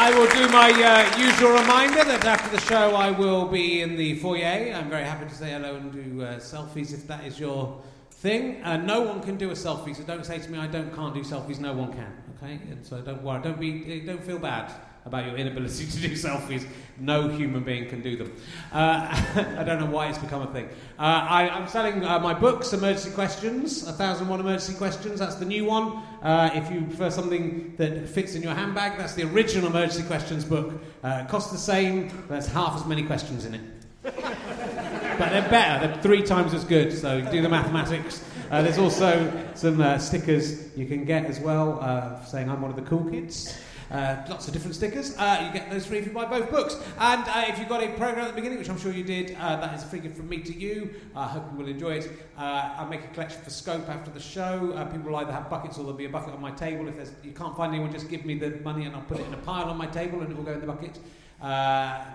[0.00, 3.96] I will do my uh, usual reminder that after the show I will be in
[3.96, 4.70] the foyer.
[4.74, 7.80] I'm very happy to say hello and do uh, selfies if that is your
[8.10, 8.62] thing.
[8.62, 11.14] Uh, no one can do a selfie, so don't say to me I don't can't
[11.14, 11.58] do selfies.
[11.58, 12.12] No one can.
[12.36, 13.42] Okay, and so don't worry.
[13.42, 14.00] Don't be.
[14.00, 14.70] Don't feel bad
[15.10, 16.64] about your inability to do selfies.
[16.98, 18.32] No human being can do them.
[18.72, 19.08] Uh,
[19.58, 20.66] I don't know why it's become a thing.
[20.98, 25.18] Uh, I, I'm selling uh, my books, Emergency Questions, 1001 Emergency Questions.
[25.18, 26.02] That's the new one.
[26.22, 30.44] Uh, if you prefer something that fits in your handbag, that's the original Emergency Questions
[30.44, 30.74] book.
[31.02, 33.60] Uh, costs the same, there's half as many questions in it.
[34.02, 35.86] but they're better.
[35.86, 36.92] They're three times as good.
[36.92, 38.22] So do the mathematics.
[38.50, 42.76] Uh, there's also some uh, stickers you can get as well, saying I'm one of
[42.76, 43.58] the cool kids.
[43.90, 45.16] Uh, lots of different stickers.
[45.18, 46.76] Uh, you get those free if you buy both books.
[46.98, 49.36] And uh, if you got a program at the beginning, which I'm sure you did,
[49.40, 50.94] uh, that is a gift from me to you.
[51.16, 52.10] I hope you will enjoy it.
[52.38, 54.72] Uh, I'll make a collection for Scope after the show.
[54.76, 56.86] Uh, people will either have buckets or there'll be a bucket on my table.
[56.86, 59.26] If there's, you can't find anyone, just give me the money and I'll put it
[59.26, 60.98] in a pile on my table and it will go in the bucket.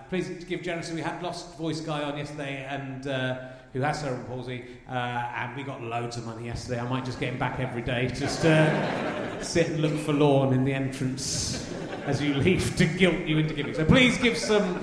[0.08, 0.94] Please give generously.
[0.94, 3.06] We had Lost Voice guy on yesterday and
[3.76, 4.92] who has cerebral palsy, uh,
[5.36, 6.80] and we got loads of money yesterday.
[6.80, 10.64] I might just get him back every day, just uh, sit and look forlorn in
[10.64, 11.70] the entrance
[12.06, 13.74] as you leave to guilt you into giving.
[13.74, 14.82] So please give some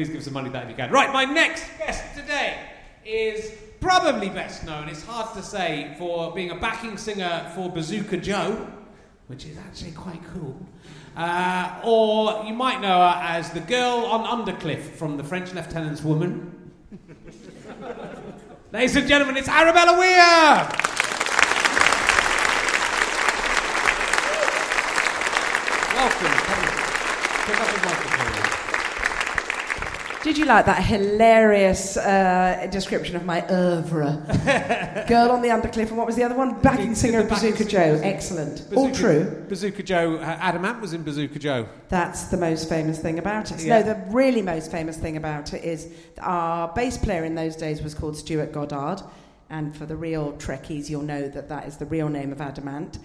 [0.00, 0.90] Please give some money back if you can.
[0.90, 2.56] Right, my next guest today
[3.04, 8.16] is probably best known, it's hard to say, for being a backing singer for Bazooka
[8.16, 8.66] Joe,
[9.26, 10.58] which is actually quite cool.
[11.14, 16.02] Uh, or you might know her as the girl on Undercliff from The French Lieutenant's
[16.02, 16.72] Woman.
[18.72, 20.16] Ladies and gentlemen, it's Arabella Weir!
[25.94, 26.32] Welcome.
[27.44, 28.19] Pick up the microphone.
[30.22, 35.04] Did you like that hilarious uh, description of my oeuvre?
[35.08, 36.60] Girl on the Undercliff, and what was the other one?
[36.60, 37.64] Backing singer of Bazooka.
[37.64, 37.98] Joe.
[38.02, 38.66] Excellent.
[38.76, 39.46] All true.
[39.48, 41.66] Bazooka Joe, uh, Adam Ant was in Bazooka Joe.
[41.88, 43.62] That's the most famous thing about it.
[43.62, 43.80] Yeah.
[43.80, 47.80] No, the really most famous thing about it is our bass player in those days
[47.80, 49.02] was called Stuart Goddard.
[49.48, 52.68] And for the real Trekkies, you'll know that that is the real name of Adam
[52.68, 52.98] Ant.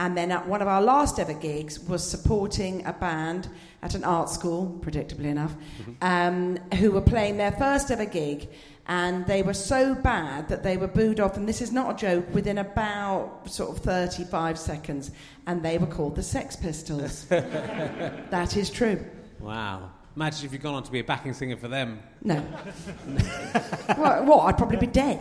[0.00, 3.48] And then at one of our last ever gigs was supporting a band
[3.82, 5.54] at an art school, predictably enough,
[6.00, 8.48] um, who were playing their first ever gig.
[8.86, 11.98] And they were so bad that they were booed off, and this is not a
[11.98, 15.10] joke, within about sort of 35 seconds.
[15.46, 17.26] And they were called the Sex Pistols.
[17.28, 19.04] that is true.
[19.38, 19.90] Wow.
[20.16, 22.00] Imagine if you'd gone on to be a backing singer for them.
[22.24, 22.36] No.
[23.96, 24.46] what, what?
[24.46, 25.20] I'd probably be dead.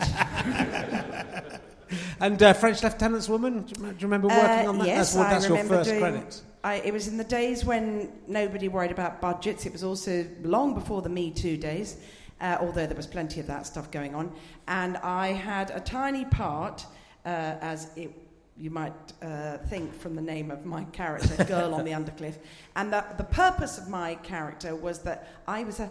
[2.19, 4.87] And uh, French Lieutenant's Woman, do you, do you remember working Uh, on that?
[4.87, 6.41] Yes, that's I that's your remember first doing, credit.
[6.63, 9.65] I, it was in the days when nobody worried about budgets.
[9.65, 11.97] It was also long before the Me Too days,
[12.41, 14.31] uh, although there was plenty of that stuff going on.
[14.67, 16.85] And I had a tiny part,
[17.25, 17.29] uh,
[17.61, 18.11] as it,
[18.57, 22.35] you might uh, think from the name of my character, Girl on the Undercliff.
[22.75, 25.89] And the, the purpose of my character was that I was a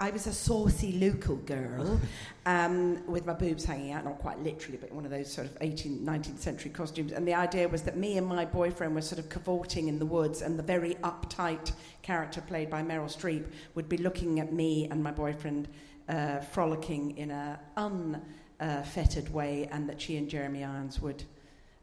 [0.00, 2.00] I was a saucy local girl
[2.46, 5.48] um, with my boobs hanging out, not quite literally, but in one of those sort
[5.48, 7.10] of 18th, 19th century costumes.
[7.10, 10.06] And the idea was that me and my boyfriend were sort of cavorting in the
[10.06, 11.72] woods, and the very uptight
[12.02, 15.66] character played by Meryl Streep would be looking at me and my boyfriend
[16.08, 17.58] uh, frolicking in an
[18.60, 21.24] unfettered way, and that she and Jeremy Irons would,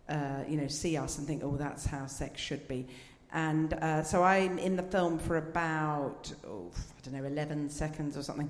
[0.07, 2.87] uh, you know, see us and think, oh, that's how sex should be.
[3.35, 8.15] And uh, so I'm in the film for about, oh, I don't know, 11 seconds
[8.17, 8.49] or something.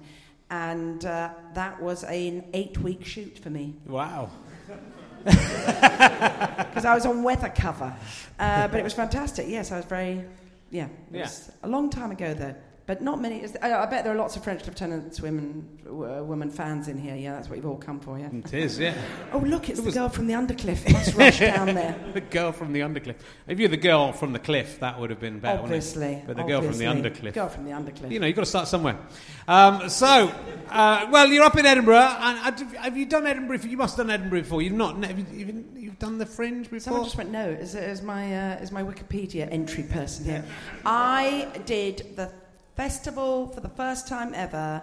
[0.52, 4.30] And uh, that was an eight week shoot for me Wow.
[5.26, 7.96] because I was on weather cover.
[8.38, 9.48] Uh, but it was fantastic.
[9.50, 10.24] Yes, I was very,
[10.70, 10.86] yeah.
[10.86, 11.22] It Yeah.
[11.24, 12.54] was a long time ago, though.
[12.88, 13.42] But not many.
[13.42, 17.00] is- I, I bet there are lots of French lieutenants, women, uh, women fans in
[17.00, 17.16] here.
[17.16, 18.20] Yeah, that's what you've all come for.
[18.20, 18.30] Yeah.
[18.32, 18.94] It is, yeah.
[19.34, 20.92] Oh, look, it's It the girl from the Undercliff.
[20.92, 21.96] Must rush down there.
[22.14, 23.16] the girl from the Undercliff.
[23.48, 25.78] If you're the girl from the cliff, that would have been better, wouldn't it?
[25.78, 26.24] Obviously.
[26.28, 26.86] But the girl from the.
[26.86, 27.34] Undercliff.
[27.34, 28.12] Girl from the Undercliff.
[28.12, 29.00] You know, you've got to start somewhere.
[29.48, 30.32] Um, so,
[30.70, 31.96] uh, well, you're up in Edinburgh.
[31.98, 33.58] And uh, have you done Edinburgh?
[33.58, 33.72] before?
[33.72, 34.62] You must have done Edinburgh before.
[34.62, 35.04] You've not.
[35.04, 36.80] Have you, you've, you've done the Fringe before.
[36.80, 37.50] Someone just went no.
[37.50, 40.46] Is, is my uh, is my Wikipedia entry person here?
[40.86, 42.32] I did the
[42.76, 44.82] festival for the first time ever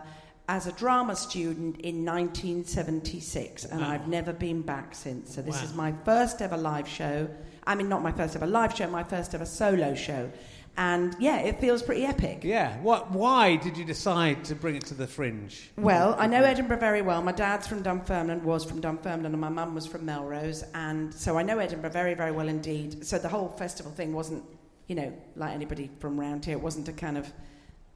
[0.48, 5.34] as a drama student in 1976, and I've never been back since.
[5.34, 5.64] So this Wow.
[5.64, 7.28] is my first ever live show.
[7.66, 10.30] I mean, not my first ever live show, my first ever solo show,
[10.76, 12.40] and yeah, it feels pretty epic.
[12.42, 12.76] Yeah.
[12.80, 13.12] What?
[13.12, 15.70] Why did you decide to bring it to the Fringe?
[15.76, 17.22] Well, I know Edinburgh very well.
[17.22, 21.38] My dad's from Dunfermline, was from Dunfermline, and my mum was from Melrose, and so
[21.38, 23.06] I know Edinburgh very, very well indeed.
[23.06, 24.42] So the whole festival thing wasn't,
[24.88, 26.56] you know, like anybody from round here.
[26.56, 27.30] It wasn't a kind of,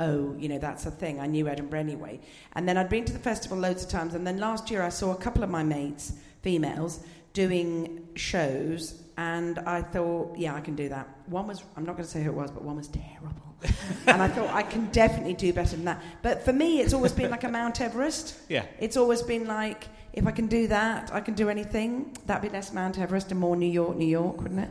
[0.01, 1.21] oh, you know, that's a thing.
[1.21, 2.21] I knew Edinburgh anyway.
[2.55, 4.91] And then I'd been to the festival loads of times, and then last year I
[4.91, 7.01] saw a couple of my mates, females,
[7.33, 11.09] doing shows, and I thought, yeah, I can do that.
[11.27, 13.33] One was, I'm not going to say who it was, but one was terrible.
[14.07, 16.03] and I thought I can definitely do better than that.
[16.23, 18.39] But for me, it's always been like a Mount Everest.
[18.49, 18.67] Yeah.
[18.79, 22.15] It's always been like, if I can do that, I can do anything.
[22.27, 24.71] That'd be less Mount Everest and more New York, New York, wouldn't it?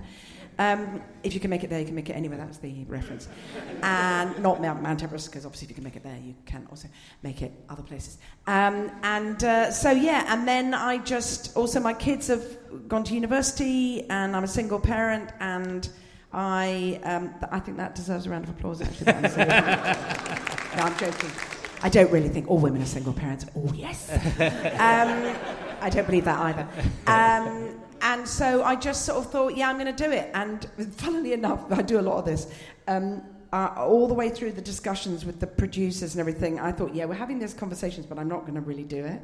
[0.58, 2.38] Um, if you can make it there, you can make it anywhere.
[2.38, 3.28] That's the reference.
[3.82, 6.88] And not Mount, Everest, because obviously if you can make it there, you can also
[7.24, 8.18] make it other places.
[8.48, 12.44] Um, and uh, so, yeah, and then I just, also my kids have
[12.88, 15.90] gone to university, and I'm a single parent, and
[16.32, 19.06] I, um, th- I think that deserves a round of applause, actually.
[20.76, 21.30] no, I'm joking.
[21.82, 23.46] I don't really think all women are single parents.
[23.56, 24.10] Oh, yes.
[24.40, 25.36] um,
[25.82, 26.68] I don't believe that either.
[28.06, 30.30] And so I just sort of thought, yeah, I'm going to do it.
[30.36, 32.48] And funnily enough, I do a lot of this.
[32.88, 36.94] Um, uh, all the way through the discussions with the producers and everything, I thought,
[36.94, 39.22] yeah, we're having these conversations, but I'm not going to really do it.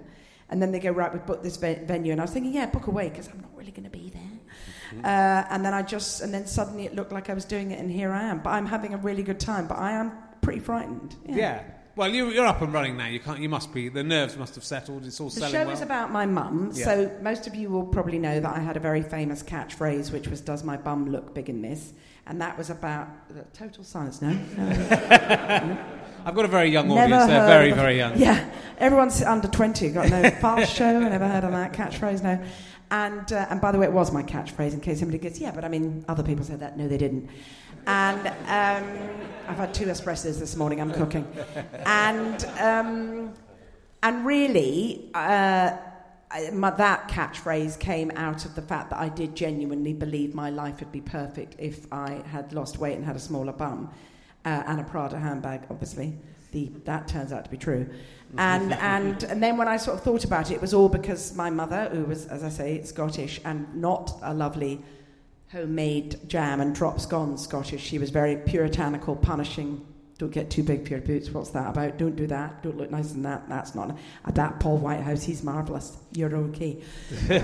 [0.49, 2.11] And then they go, right, we've booked this ve- venue.
[2.11, 5.03] And I was thinking, yeah, book away, because I'm not really going to be there.
[5.03, 7.79] Uh, and then I just, and then suddenly it looked like I was doing it,
[7.79, 8.39] and here I am.
[8.39, 9.67] But I'm having a really good time.
[9.67, 10.11] But I am
[10.41, 11.15] pretty frightened.
[11.25, 11.63] Yeah.
[11.95, 13.07] Well, you, you're up and running now.
[13.07, 13.39] You can't.
[13.39, 13.89] You must be.
[13.89, 15.05] The nerves must have settled.
[15.05, 15.73] It's all The selling show well.
[15.73, 16.85] is about my mum, Yeah.
[16.85, 20.27] so most of you will probably know that I had a very famous catchphrase, which
[20.27, 21.93] was "Does my bum look big in this?"
[22.27, 24.21] And that was about uh, total silence.
[24.21, 25.77] No, no.
[26.23, 27.25] I've got a very young Never audience.
[27.25, 28.17] They're very, very young.
[28.17, 29.89] Yeah, everyone's under 20.
[29.89, 30.85] Got no fast show.
[30.85, 32.21] I never heard of that catchphrase.
[32.23, 32.39] No.
[32.91, 34.73] And uh, and by the way, it was my catchphrase.
[34.73, 36.77] In case somebody gets, yeah, but I mean, other people said that.
[36.77, 37.29] No, they didn't.
[37.87, 39.17] And um,
[39.47, 40.79] I've had two espressos this morning.
[40.81, 41.25] I'm cooking,
[41.85, 43.33] and um,
[44.03, 45.09] and really.
[45.13, 45.77] Uh,
[46.53, 50.79] my, that catchphrase came out of the fact that I did genuinely believe my life
[50.79, 53.89] would be perfect if I had lost weight and had a smaller bum
[54.45, 56.17] uh, and a Prada handbag, obviously.
[56.51, 57.89] The, that turns out to be true.
[58.37, 58.83] And, mm-hmm.
[58.83, 61.49] and, and then when I sort of thought about it, it was all because my
[61.49, 64.81] mother, who was, as I say, Scottish and not a lovely
[65.51, 69.85] homemade jam and drop scone Scottish, she was very puritanical, punishing.
[70.21, 71.31] Don't get too big for your boots.
[71.31, 71.97] What's that about?
[71.97, 72.61] Don't do that.
[72.61, 73.49] Don't look nice in that.
[73.49, 73.97] That's not.
[74.23, 75.97] Uh, that Paul Whitehouse, he's marvellous.
[76.13, 76.77] You're okay.
[77.31, 77.39] um,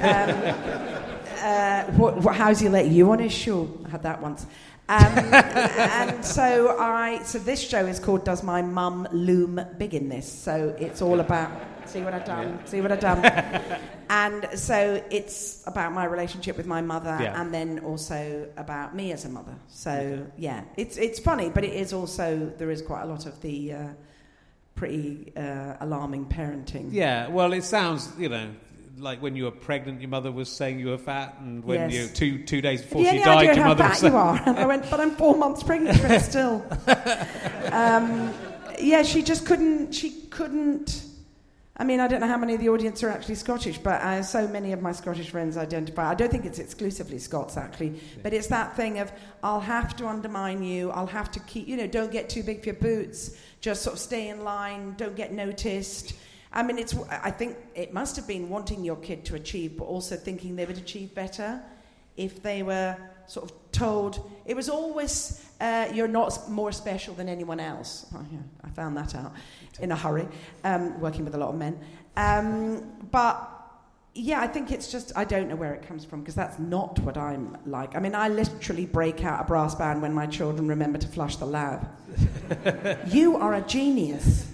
[1.42, 3.68] uh, what, what, how's he let you on his show?
[3.84, 4.46] I had that once.
[4.90, 10.08] Um, and so I, so this show is called "Does My Mum Loom Big in
[10.08, 11.50] This?" So it's all about.
[11.88, 12.60] See what I've done.
[12.66, 13.24] See what I've done.
[14.10, 17.40] and so it's about my relationship with my mother, Yeah.
[17.42, 19.56] and then also about me as a mother.
[19.68, 23.40] So yeah, it's it's funny, but it is also there is quite a lot of
[23.42, 23.88] the uh,
[24.76, 26.90] pretty uh, alarming parenting.
[26.92, 28.50] Yeah, well, it sounds, you know,
[29.00, 31.94] like when you were pregnant, your mother was saying you were fat, and when Yes.
[31.94, 34.42] you two two days before she died, your how mother was saying, you are?
[34.46, 36.66] And I went, but I'm four months pregnant, but still.
[37.72, 38.34] um,
[38.80, 39.94] yeah, she just couldn't.
[39.94, 41.04] She couldn't.
[41.80, 44.24] I mean, I don't know how many of the audience are actually Scottish, but uh,
[44.24, 46.10] so many of my Scottish friends identify.
[46.10, 49.12] I don't think it's exclusively Scots, actually, but it's that thing of
[49.44, 50.90] I'll have to undermine you.
[50.90, 53.38] I'll have to keep, you know, don't get too big for your boots.
[53.62, 54.96] Just sort of stay in line.
[54.98, 56.14] Don't get noticed.
[56.52, 56.96] I mean, it's.
[57.12, 60.66] I think it must have been wanting your kid to achieve, but also thinking they
[60.66, 61.62] would achieve better
[62.16, 62.98] if they were
[63.28, 64.32] sort of told.
[64.48, 68.06] It was always uh, you're not more special than anyone else.
[68.16, 69.34] Oh, yeah, I found that out
[69.80, 70.28] in a hurry,
[70.64, 71.80] um, working with a lot of men.
[72.16, 73.54] Um, but
[74.14, 76.98] yeah, I think it's just I don't know where it comes from because that's not
[77.00, 77.96] what I'm like.
[77.96, 81.36] I mean, I literally break out a brass band when my children remember to flush
[81.36, 81.88] the lab.
[83.08, 84.52] you are a genius.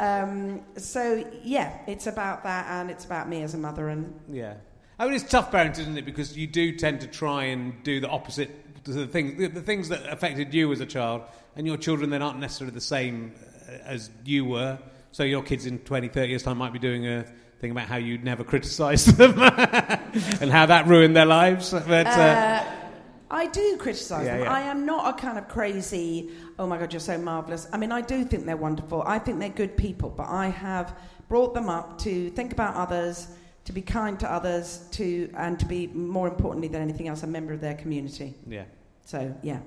[0.00, 4.54] Um, so yeah, it's about that, and it's about me as a mother, and Yeah.
[5.00, 6.04] I mean, it's tough parenting, isn't it?
[6.04, 9.88] Because you do tend to try and do the opposite the things, the, the things
[9.88, 11.22] that affected you as a child,
[11.56, 13.32] and your children then aren't necessarily the same
[13.68, 14.78] uh, as you were.
[15.12, 17.24] So your kids in 20, 30 years' time might be doing a
[17.60, 19.32] thing about how you'd never criticised them
[20.40, 21.70] and how that ruined their lives.
[21.72, 22.64] But, uh, Uh,
[23.30, 24.44] I do criticise Yeah, them.
[24.44, 24.52] yeah.
[24.52, 27.68] I am not a kind of crazy, oh my God, you're so marvellous.
[27.72, 29.02] I mean, I do think they're wonderful.
[29.06, 30.96] I think they're good people, but I have
[31.28, 33.28] brought them up to think about others,
[33.66, 37.26] to be kind to others, to and to be, more importantly than anything else, a
[37.26, 38.34] member of their community.
[38.46, 38.64] yeah.
[39.08, 39.60] So, yeah.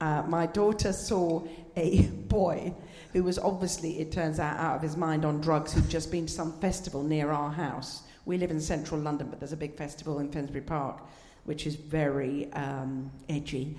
[0.00, 1.46] Uh, my daughter saw
[1.76, 2.74] a boy
[3.12, 6.24] who was obviously, it turns out, out of his mind on drugs who'd just been
[6.24, 8.02] to some festival near our house.
[8.24, 11.02] We live in central London, but there's a big festival in Finsbury Park,
[11.44, 13.76] which is very um, edgy.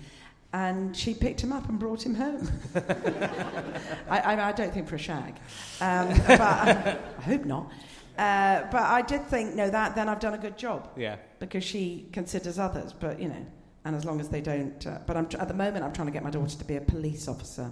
[0.53, 2.47] And she picked him up and brought him home.
[2.75, 5.37] I, I, I don't think for a shag,
[5.81, 7.71] um, but I hope not.
[8.15, 11.15] Uh, but I did think, no, that then I've done a good job Yeah.
[11.39, 13.43] because she considers others, but you know,
[13.85, 14.85] and as long as they don't.
[14.87, 16.75] Uh, but I'm tr- at the moment, I'm trying to get my daughter to be
[16.77, 17.71] a police officer.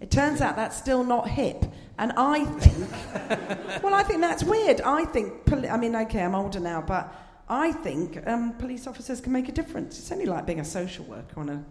[0.00, 1.64] It turns out that's still not hip,
[1.98, 4.80] and I think, well, I think that's weird.
[4.80, 7.12] I think, poli- I mean, okay, I'm older now, but
[7.50, 9.98] I think um, police officers can make a difference.
[9.98, 11.64] It's only like being a social worker on a,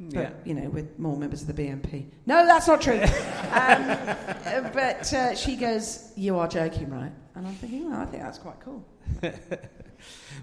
[0.00, 0.30] but Yeah.
[0.44, 2.06] you know, with more members of the BNP.
[2.26, 3.00] No, that's not true.
[3.00, 3.08] um,
[3.52, 8.22] uh, but uh, she goes, "You are joking, right?" And I'm thinking, well, I think
[8.22, 8.84] that's quite cool.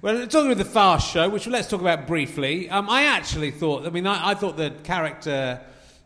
[0.01, 2.69] Well, talking with the Fast Show, which let's talk about briefly.
[2.69, 5.61] Um, I actually thought, I mean, I, I thought the character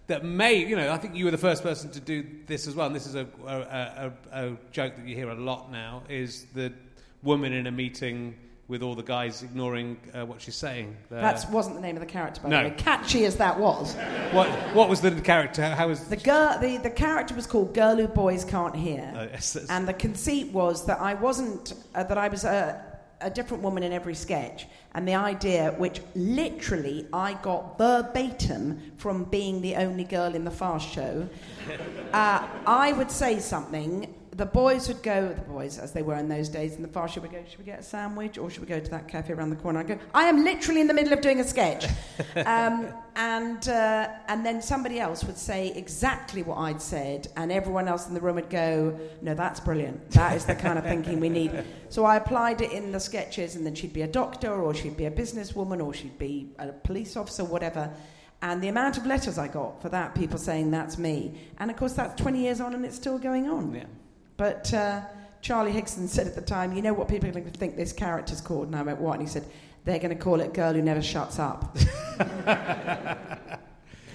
[0.07, 2.75] that may, you know, I think you were the first person to do this as
[2.75, 6.03] well, and this is a, a, a, a joke that you hear a lot now,
[6.09, 6.71] is the
[7.23, 8.35] woman in a meeting
[8.69, 10.95] with all the guys ignoring uh, what she's saying.
[11.09, 12.63] Uh, That wasn't the name of the character, by No.
[12.63, 12.75] the way.
[12.75, 13.95] Catchy as that was.
[14.33, 15.63] what, what was the character?
[15.73, 16.05] How was...
[16.09, 19.87] The girl, the, the character was called Girl Who Boys Can't Hear, Oh, yes, and
[19.87, 22.83] the conceit was that I wasn't uh, that I was a,
[23.21, 29.25] a different woman in every sketch, and the idea, which literally I got verbatim from
[29.25, 31.27] being the only girl in the Fast Show,
[32.13, 36.29] uh, I would say something the boys would go, the boys as they were in
[36.29, 38.61] those days, in the far should we go, should we get a sandwich or should
[38.61, 39.79] we go to that cafe around the corner?
[39.79, 41.85] I go, I am literally in the middle of doing a sketch.
[42.45, 47.87] um, and, uh, and then somebody else would say exactly what I'd said, and everyone
[47.87, 50.11] else in the room would go, No, that's brilliant.
[50.11, 51.51] That is the kind of thinking we need.
[51.89, 54.97] So I applied it in the sketches, and then she'd be a doctor, or she'd
[54.97, 57.89] be a businesswoman, or she'd be a police officer, whatever.
[58.41, 61.39] And the amount of letters I got for that, people saying that's me.
[61.59, 63.73] And of course, that's 20 years on and it's still going on.
[63.73, 63.85] Yeah.
[64.37, 65.01] But uh,
[65.41, 67.91] Charlie Higson said at the time, you know what people are going to think this
[67.91, 68.67] character's called?
[68.67, 69.13] And I went, what?
[69.13, 69.45] And he said,
[69.83, 71.77] they're going to call it Girl Who Never Shuts Up.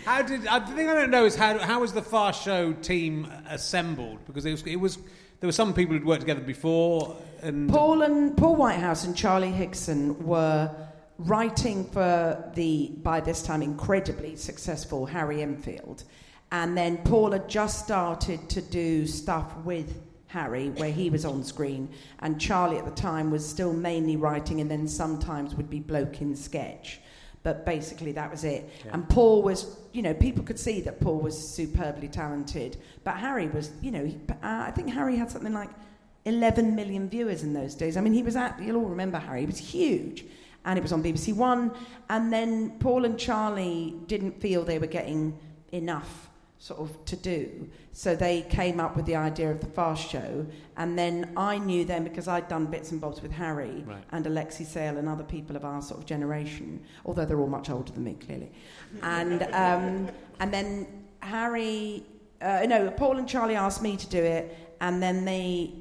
[0.05, 2.73] How did uh, the thing I don't know is how how was the Fast Show
[2.73, 4.19] team assembled?
[4.27, 8.03] Because it was it was there were some people who'd worked together before, and Paul
[8.03, 10.75] and Paul Whitehouse and Charlie Higson were
[11.19, 16.03] writing for the by this time incredibly successful Harry Enfield,
[16.51, 20.03] and then Paul had just started to do stuff with
[20.33, 21.89] Harry where he was on screen,
[22.21, 26.21] and Charlie at the time was still mainly writing, and then sometimes would be bloke
[26.21, 27.01] in sketch.
[27.43, 28.71] But basically, that was it.
[28.85, 28.93] Yeah.
[28.95, 32.77] And Paul was, you know, people could see that Paul was superbly talented.
[33.03, 35.71] But Harry was, you know, he, uh, I think Harry had something like
[36.25, 37.97] 11 million viewers in those days.
[37.97, 40.25] I mean, he was at, you'll all remember Harry, he was huge.
[40.65, 41.73] And it was on BBC One.
[42.09, 45.37] And then Paul and Charlie didn't feel they were getting
[45.73, 46.31] enough
[46.63, 47.69] sort of to do.
[47.91, 50.47] So they came up with the idea of the fast show.
[50.77, 54.05] And then I knew them because I'd done bits and bobs with Harry Right.
[54.13, 57.69] and Alexei Sayle and other people of our sort of generation, although they're all much
[57.69, 58.53] older than me, clearly.
[59.03, 60.09] And, um,
[60.39, 60.87] and then
[61.19, 62.05] Harry,
[62.41, 65.75] uh, no, Paul and Charlie asked me to do it, and then they,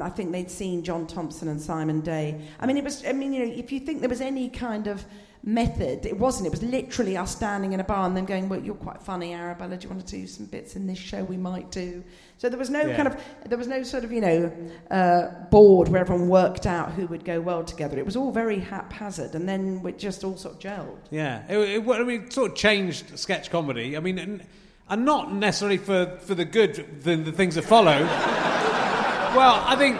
[0.00, 2.40] I think they'd seen John Thomson and Simon Day.
[2.58, 4.86] I mean, it was, I mean, you know, if you think there was any kind
[4.86, 5.04] of
[5.46, 6.46] method, it wasn't.
[6.46, 9.32] It was literally us standing in a bar and them going, well, you're quite funny,
[9.32, 12.02] Arabella, do you want to do some bits in this show we might do?
[12.38, 12.96] So there was no Yeah.
[12.96, 13.16] kind of,
[13.48, 14.52] there was no sort of, you know,
[14.90, 17.96] uh, board where everyone worked out who would go well together.
[17.96, 20.98] It was all very haphazard, and then we just all sort of gelled.
[21.10, 23.96] yeah, it, it, I mean, it sort of changed sketch comedy.
[23.96, 24.44] I mean, and,
[24.88, 28.02] and not necessarily for for the good, the, the things that follow.
[29.36, 29.96] well, I think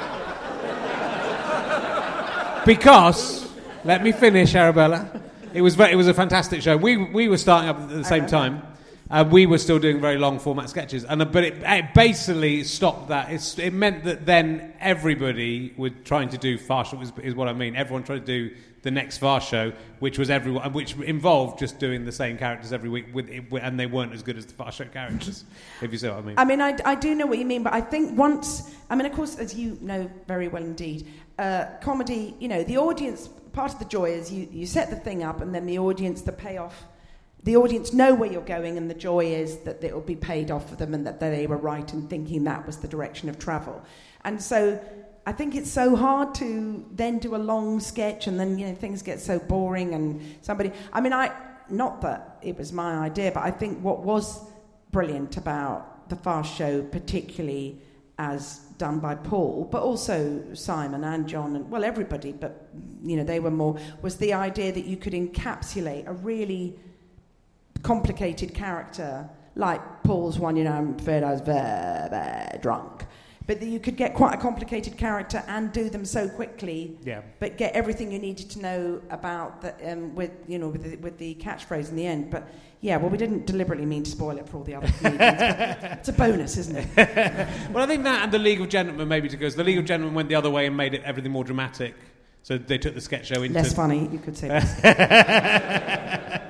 [2.66, 3.48] because
[3.84, 5.22] let me finish, Arabella.
[5.56, 6.76] It was ve- it was a fantastic show.
[6.76, 8.62] We we were starting up at the same time.
[9.08, 12.62] Uh, we were still doing very long format sketches, and uh, but it, it basically
[12.62, 13.32] stopped that.
[13.32, 17.00] It's, it meant that then everybody was trying to do fast show.
[17.00, 17.74] Is, is what I mean.
[17.74, 22.04] Everyone tried to do the next fast show, which was everyone, which involved just doing
[22.04, 23.30] the same characters every week, with,
[23.62, 25.44] and they weren't as good as the fast show characters.
[25.80, 26.34] if you see what I mean.
[26.36, 29.06] I mean, I, I do know what you mean, but I think once, I mean,
[29.06, 31.06] of course, as you know very well indeed,
[31.38, 34.96] uh, comedy, you know, the audience, part of the joy is you, you set the
[34.96, 36.84] thing up and then the audience, the payoff,
[37.42, 40.50] the audience know where you're going and the joy is that it will be paid
[40.50, 43.38] off for them and that they were right in thinking that was the direction of
[43.38, 43.82] travel.
[44.24, 44.78] And so
[45.24, 48.74] I think it's so hard to then do a long sketch and then, you know,
[48.74, 51.32] things get so boring and somebody, I mean, I,
[51.70, 54.38] not that it was my idea, but I think what was
[54.92, 57.80] brilliant about the Fast Show, particularly
[58.18, 62.68] as done by Paul, but also Simon and John and well everybody, but
[63.02, 66.78] you know they were more was the idea that you could encapsulate a really
[67.82, 70.56] complicated character like Paul's one.
[70.56, 73.04] You know, I'm afraid I was very, very drunk.
[73.46, 77.20] But that you could get quite a complicated character and do them so quickly, Yeah.
[77.38, 80.96] but get everything you needed to know about the, um, with you know with the,
[80.96, 82.30] with the catchphrase in the end.
[82.30, 82.48] But
[82.80, 85.98] yeah, well, we didn't deliberately mean to spoil it for all the other comedians.
[85.98, 86.88] it's a bonus, isn't it?
[87.72, 90.14] well, I think that and the League of Gentlemen maybe because the League of Gentlemen
[90.14, 91.94] went the other way and made it everything more dramatic.
[92.42, 94.48] So they took the sketch show into Less funny, you could say.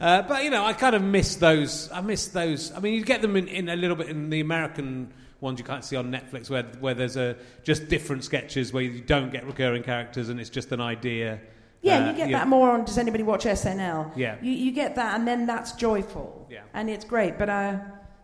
[0.00, 1.90] Uh, but you know, I kind of miss those.
[1.90, 2.72] I miss those.
[2.72, 5.64] I mean, you get them in, in a little bit in the American ones you
[5.64, 9.46] can't see on Netflix, where where there's a just different sketches where you don't get
[9.46, 11.40] recurring characters and it's just an idea.
[11.84, 12.84] Yeah, Uh, and you get that more on.
[12.86, 14.12] Does anybody watch SNL?
[14.16, 14.36] Yeah.
[14.40, 16.46] You, you get that, and then that's joyful.
[16.50, 16.62] Yeah.
[16.72, 17.78] And it's great, but uh,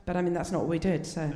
[0.07, 1.05] but I mean that's not what we did.
[1.07, 1.31] So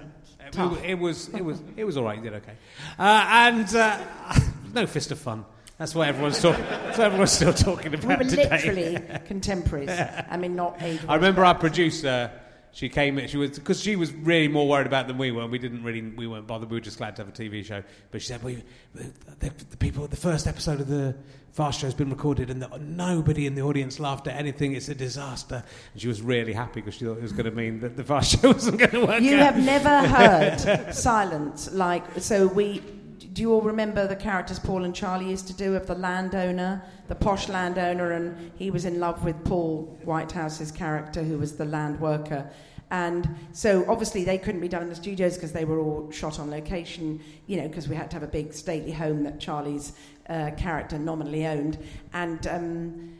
[0.50, 0.82] tough.
[0.84, 2.16] It, was it was it was all right.
[2.16, 2.54] You did okay,
[2.98, 3.98] uh, and uh,
[4.74, 5.44] no fist of fun.
[5.76, 6.64] That's what everyone's talking.
[6.64, 8.48] That's what everyone's still talking we about were today.
[8.48, 9.90] literally contemporaries.
[9.90, 11.00] I mean, not age.
[11.08, 12.30] I remember our producer.
[12.74, 13.18] She came.
[13.18, 15.46] in- She was because she was really more worried about than we were.
[15.46, 16.02] We didn't really.
[16.02, 16.68] We weren't bothered.
[16.70, 17.82] We were just glad to have a TV show.
[18.10, 18.62] But she said, "We,
[18.94, 19.04] the,
[19.38, 20.06] the, the people.
[20.08, 21.14] The first episode of the
[21.52, 24.72] Fast Show has been recorded, and the, nobody in the audience laughed at anything.
[24.74, 25.62] It's a disaster."
[25.92, 28.02] And she was really happy because she thought it was going to mean that the
[28.02, 29.22] Fast Show wasn't going to work.
[29.22, 29.54] You out.
[29.54, 32.48] have never heard silence like so.
[32.48, 32.82] We
[33.18, 36.82] do you all remember the characters Paul and Charlie used to do of the landowner,
[37.08, 41.64] the posh landowner, and he was in love with Paul Whitehouse's character, who was the
[41.64, 42.50] land worker.
[42.90, 46.38] And so obviously they couldn't be done in the studios because they were all shot
[46.38, 49.94] on location, you know, because we had to have a big stately home that Charlie's
[50.28, 51.78] uh, character nominally owned.
[52.12, 53.14] And um,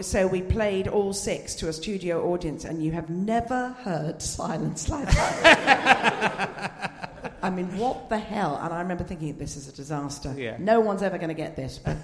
[0.00, 4.88] so we played all six to a studio audience, and you have never heard silence
[4.88, 7.06] like that.
[7.42, 8.58] I mean, what the hell?
[8.62, 10.34] And I remember thinking, this is a disaster.
[10.36, 10.56] Yeah.
[10.58, 11.80] No one's ever going to get this.
[11.84, 11.96] But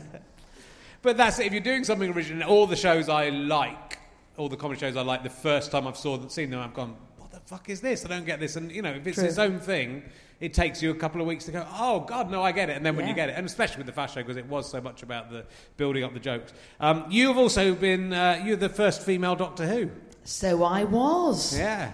[1.03, 1.47] But that's it.
[1.47, 3.99] If you're doing something original, all the shows I like,
[4.37, 6.97] all the comedy shows I like, the first time I've saw seen them, I've gone,
[7.19, 8.05] what the fuck is this?
[8.05, 8.57] I don't get this.
[8.57, 9.27] And you know, if it's True.
[9.27, 10.03] its own thing,
[10.41, 12.77] it takes you a couple of weeks to go, oh god, no, I get it.
[12.77, 14.69] And then when you get it, and especially with the fast show because it was
[14.69, 15.45] so much about the
[15.77, 16.53] building up the jokes.
[16.81, 19.91] Um, you've also been uh, you're the first female Doctor Who.
[20.25, 21.57] so I was.
[21.57, 21.93] Yeah.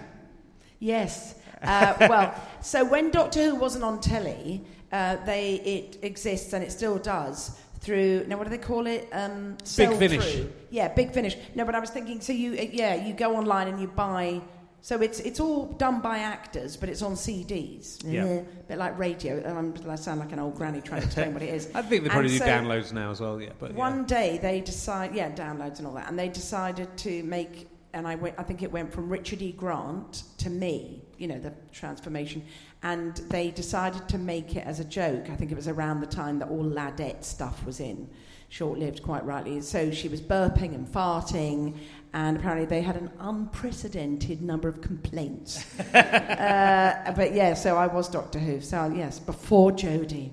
[0.79, 1.35] Yes.
[1.63, 6.71] Uh, well, so when Doctor Who wasn't on telly, uh, they it exists and it
[6.71, 8.25] still does through.
[8.27, 9.09] Now, what do they call it?
[9.11, 10.35] Um, sell Finish.
[10.35, 10.51] through.
[10.69, 11.35] Yeah, Big Finish.
[11.55, 12.21] No, but I was thinking.
[12.21, 14.41] So you, uh, yeah, you go online and you buy.
[14.81, 18.01] So it's it's all done by actors, but it's on CDs.
[18.05, 18.25] Yeah.
[18.25, 19.37] a bit like radio.
[19.37, 21.69] And I sound like an old granny trying to explain what it is.
[21.75, 23.39] I think they And probably do so- downloads now as well.
[23.41, 23.77] Yeah, but yeah.
[23.77, 28.05] one day they decide, yeah, downloads and all that, and they decided to make, and
[28.05, 29.53] I went, I think it went from Richard E.
[29.53, 32.43] Grant to me, you know, the transformation,
[32.81, 35.29] and they decided to make it as a joke.
[35.29, 38.09] I think it was around the time that all Ladette stuff was in,
[38.49, 39.61] short-lived, quite rightly.
[39.61, 41.77] So she was burping and farting,
[42.13, 45.79] and apparently they had an unprecedented number of complaints.
[45.93, 48.61] uh, but yeah, so I was Doctor Who.
[48.61, 50.31] So yes, before Jodie.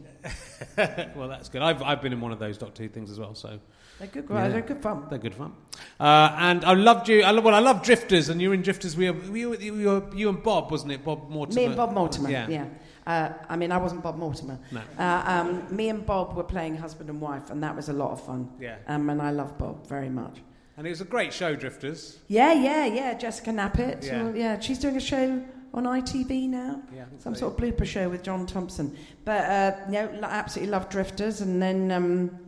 [1.16, 1.62] well, that's good.
[1.62, 3.34] I've I've been in one of those Doctor Who things as well.
[3.34, 3.60] So.
[4.00, 4.48] They're good, Yeah.
[4.48, 5.06] they're good fun.
[5.10, 5.52] They're good fun.
[6.00, 7.22] Uh, and I loved you.
[7.22, 8.96] I, lo- well, I love Drifters, and you were in Drifters.
[8.96, 11.04] We were, you, you, you, were, you and Bob, wasn't it?
[11.04, 11.60] Bob Mortimer.
[11.60, 12.48] Me and Bob Mortimer, Yeah.
[12.48, 12.64] yeah.
[13.06, 14.58] Uh, I mean, I wasn't Bob Mortimer.
[14.72, 14.80] No.
[14.98, 18.10] Uh, um, me and Bob were playing husband and wife, and that was a lot
[18.12, 18.50] of fun.
[18.58, 18.76] Yeah.
[18.88, 20.38] Um, and I love Bob very much.
[20.76, 22.18] And it was a great show, Drifters.
[22.28, 23.14] Yeah, yeah, yeah.
[23.14, 24.06] Jessica Knappett.
[24.06, 24.22] Yeah.
[24.22, 24.58] well, yeah.
[24.60, 25.42] She's doing a show
[25.74, 26.80] on ITV now.
[26.94, 28.96] Yeah, Some so, sort of blooper show with John Thomson.
[29.26, 31.42] But uh, lo- absolutely love Drifters.
[31.42, 32.38] And then, um,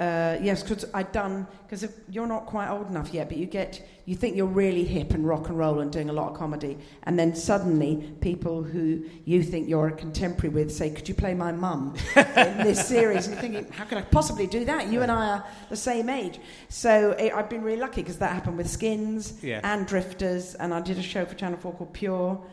[0.00, 3.86] uh, yes, because I'd done, because you're not quite old enough yet, but you get,
[4.06, 6.78] you think you're really hip and rock and roll and doing a lot of comedy.
[7.02, 11.34] And then suddenly people who you think you're a contemporary with say, could you play
[11.34, 13.26] my mum in this series?
[13.26, 14.88] And you're thinking, how could I possibly do that?
[14.88, 16.40] You and I are the same age.
[16.68, 19.60] So it, I've been really lucky because that happened with Skins Yeah.
[19.62, 20.54] and Drifters.
[20.54, 22.44] And I did a show for Channel 4 called Pure.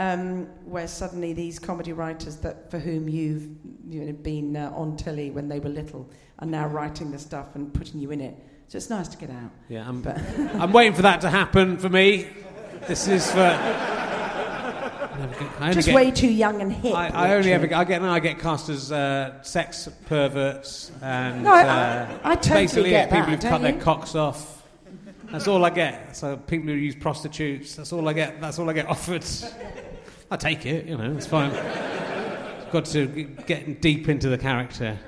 [0.00, 3.48] Um, where suddenly these comedy writers that for whom you've
[3.88, 6.08] you know, been uh, on telly when they were little
[6.38, 8.36] are now writing the stuff and putting you in it.
[8.68, 9.50] So it's nice to get out.
[9.68, 12.28] Yeah, I'm, But I'm waiting for that to happen for me.
[12.86, 13.38] This is for.
[15.60, 16.94] Only just get- way too young and hip.
[16.94, 20.92] I, I only ever get, I get no, I get cast as uh, sex perverts
[21.02, 24.62] and No, I- uh, I- I totally basically get people who've cut their cocks off.
[25.32, 26.16] That's all I get.
[26.16, 27.74] So people who use prostitutes.
[27.74, 28.40] That's all I get.
[28.40, 29.24] That's all I get offered.
[30.30, 30.86] I take it.
[30.86, 31.50] You know, it's fine.
[32.70, 34.98] Got to get deep into the character.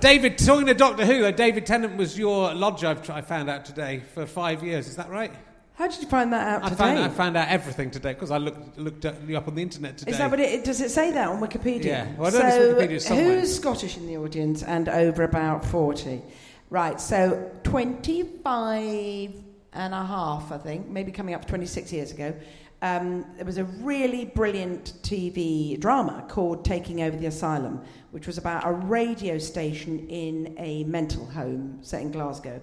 [0.00, 2.88] David, talking to Doctor Who, uh, David Tennant was your lodger.
[2.88, 4.88] I've, I found out today for five years.
[4.88, 5.32] Is that right?
[5.74, 6.78] How did you find that out I today?
[6.78, 9.98] found, I found out everything today because I looked looked you up on the internet
[9.98, 10.10] today.
[10.10, 10.80] Is that what it does?
[10.80, 11.84] It say that on Wikipedia?
[11.84, 12.12] Yeah.
[12.16, 13.40] Well, I don't so if Wikipedia somewhere.
[13.40, 16.20] who's Scottish in the audience and over about forty?
[16.68, 17.00] Right.
[17.00, 19.34] So twenty-five
[19.72, 22.34] and a half, I think, maybe coming up twenty-six years ago.
[22.82, 27.80] Um, there was a really brilliant TV drama called Taking Over the Asylum,
[28.10, 32.60] which was about a radio station in a mental home set in Glasgow.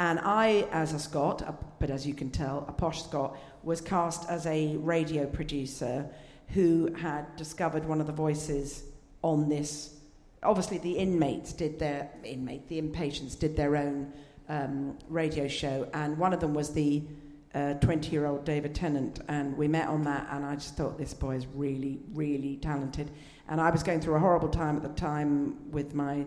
[0.00, 3.80] And I, as a Scot, a- but as you can tell, a posh Scot, was
[3.80, 6.08] cast as a radio producer
[6.48, 8.82] who had discovered one of the voices
[9.22, 9.94] on this.
[10.42, 14.12] Obviously, the inmates did their inmate, the inpatients did their own
[14.48, 17.04] um, radio show, and one of them was the
[17.52, 21.46] twenty-year-old David Tennant, and we met on that, and I just thought this boy is
[21.54, 23.10] really, really talented.
[23.48, 26.24] And I was going through a horrible time at the time with my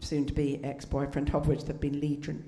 [0.00, 2.44] soon-to-be ex-boyfriend, of which there'd been legion.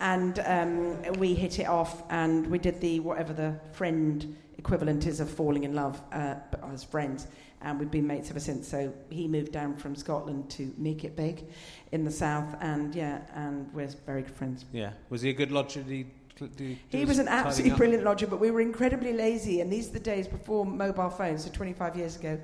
[0.00, 5.20] And um, we hit it off, and we did the whatever the friend equivalent is
[5.20, 6.34] of falling in love uh,
[6.72, 7.28] as friends.
[7.60, 8.66] And we've been mates ever since.
[8.66, 11.44] So he moved down from Scotland to make it big
[11.92, 14.64] in the south, and yeah, and we're very good friends.
[14.72, 14.92] Yeah.
[15.10, 15.82] Was he a good lodger?
[15.82, 16.06] Did he,
[16.38, 19.92] do He was an absolutely brilliant lodger, but we were incredibly lazy, and these are
[19.92, 22.38] the days before mobile phones, so 25 years ago.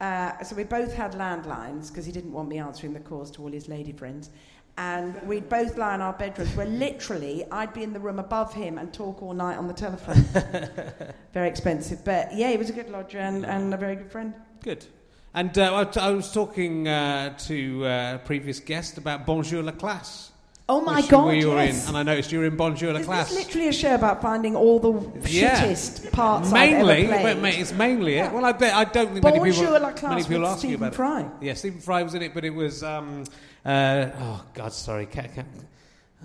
[0.00, 3.42] Uh, so we both had landlines because he didn't want me answering the calls to
[3.42, 4.30] all his lady friends.
[4.78, 8.54] And we'd both lie in our bedrooms where literally I'd be in the room above
[8.54, 10.24] him and talk all night on the telephone.
[11.34, 12.02] very expensive.
[12.02, 14.32] But yeah, he was a good lodger and, and a very good friend.
[14.62, 14.86] Good.
[15.34, 19.62] And uh, I, t- I was talking uh, to uh, a previous guest about Bonjour
[19.62, 20.29] la classe.
[20.72, 23.00] Oh my God, where you were in, and I noticed you were in Bonjour la
[23.02, 23.30] classe.
[23.30, 24.92] this literally a show about finding all the
[25.28, 25.60] Yeah.
[25.64, 27.42] shittest parts mainly, I've ever but played?
[27.42, 28.32] mate, it's mainly it.
[28.32, 30.68] Well, I, bet, I don't think many Bonjour people, la classe many people ask you
[30.70, 31.20] Stephen about Fry.
[31.22, 31.26] it.
[31.40, 32.84] Yeah, Stephen Fry was in it, but it was.
[32.84, 33.24] Um,
[33.64, 35.08] uh, oh God, sorry.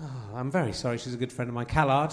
[0.00, 0.98] Oh, I'm very sorry.
[0.98, 1.66] She's a good friend of mine.
[1.66, 2.12] Callard,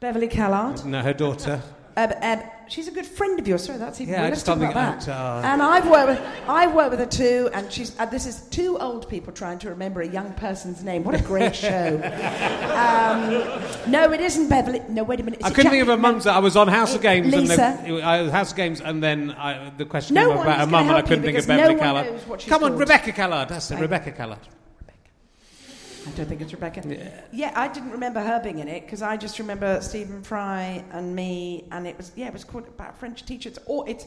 [0.00, 0.82] Beverley Callard.
[0.86, 1.60] no, her daughter.
[1.98, 3.64] Um, um, she's a good friend of yours.
[3.64, 4.14] Sorry, that's even.
[4.14, 5.08] Yeah, I just talk about that.
[5.08, 7.98] I'd, uh, and I've worked with I've worked with her too, and she's.
[7.98, 11.02] Uh, this is two old people trying to remember a young person's name.
[11.02, 11.96] What a great show!
[12.76, 14.80] um, no, it isn't Beverley.
[14.88, 15.40] No, wait a minute.
[15.42, 16.26] I Is it couldn't think of her mum's.
[16.28, 17.62] I was on House of Games, Lisa.
[17.64, 20.60] and the, I was House of Games, and then I, the question No came about
[20.60, 22.06] her mum, and I couldn't think of no Beverley one Callard.
[22.06, 22.76] knows what she's Come on.
[22.76, 23.48] Rebecca Callard.
[23.48, 23.80] That's it, Right.
[23.82, 24.38] Rebecca Callard.
[26.08, 26.82] I don't think it's Rebecca.
[27.32, 31.14] Yeah, I didn't remember her being in it because I just remember Stephen Fry and
[31.14, 33.48] me, and it was yeah, it was called about French teacher.
[33.48, 34.06] It's all it's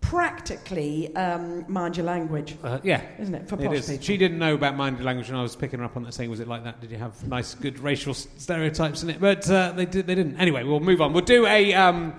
[0.00, 3.48] practically um, mind your language, Uh, yeah, isn't it?
[3.48, 3.88] For It is.
[3.88, 4.02] people.
[4.04, 6.12] She didn't know about mind your language when I was picking her up on that
[6.12, 6.80] saying, was it like that?
[6.80, 9.20] Did you have nice, good racial stereotypes in it?
[9.20, 10.36] But uh, they, did, they didn't.
[10.38, 11.12] Anyway, we'll move on.
[11.12, 11.72] We'll do a.
[11.74, 12.14] Um,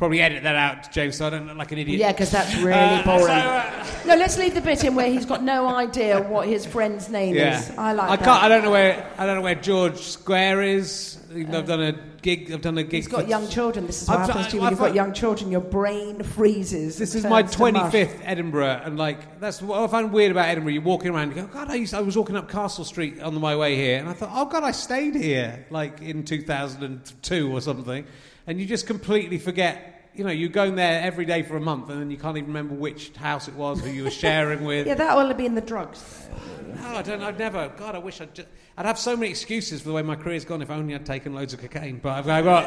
[0.00, 2.00] probably edit that out, James, so I don't look like an idiot.
[2.00, 3.26] Yeah, because that's really Uh, boring.
[3.26, 6.64] so, uh, no, let's leave the bit in where he's got no idea what his
[6.64, 7.58] friend's name yeah.
[7.60, 7.70] is.
[7.76, 8.24] I like I that.
[8.24, 8.42] can't.
[8.42, 9.06] I don't know where.
[9.18, 11.18] I don't know where George Square is.
[11.32, 11.92] Even though I've done a
[12.22, 12.50] gig.
[12.50, 12.92] I've done a gig.
[13.04, 13.86] He's got young children.
[13.86, 15.50] This is what I've happens done- to you when I've you've got young children.
[15.50, 16.96] Your brain freezes.
[16.96, 17.92] This is my turns to mush.
[17.92, 20.72] 25th Edinburgh, and like that's what I find weird about Edinburgh.
[20.72, 23.38] You're walking around, you go, God, I, used I was walking up Castle Street on
[23.38, 27.60] my way here, and I thought, oh God, I stayed here like in 2002 or
[27.60, 28.04] something,
[28.50, 30.10] and you just completely forget.
[30.12, 32.48] You know, you're going there every day for a month, and then you can't even
[32.48, 34.88] remember which house it was, who you were sharing with.
[34.88, 36.26] Yeah, that will be in the drugs.
[36.74, 37.22] No, I don't.
[37.22, 37.72] I'd never.
[37.76, 38.34] God, I wish I'd.
[38.34, 41.06] Just, I'd have so many excuses for the way my career's gone if only I'd
[41.06, 42.00] taken loads of cocaine.
[42.02, 42.64] But I've, I've got,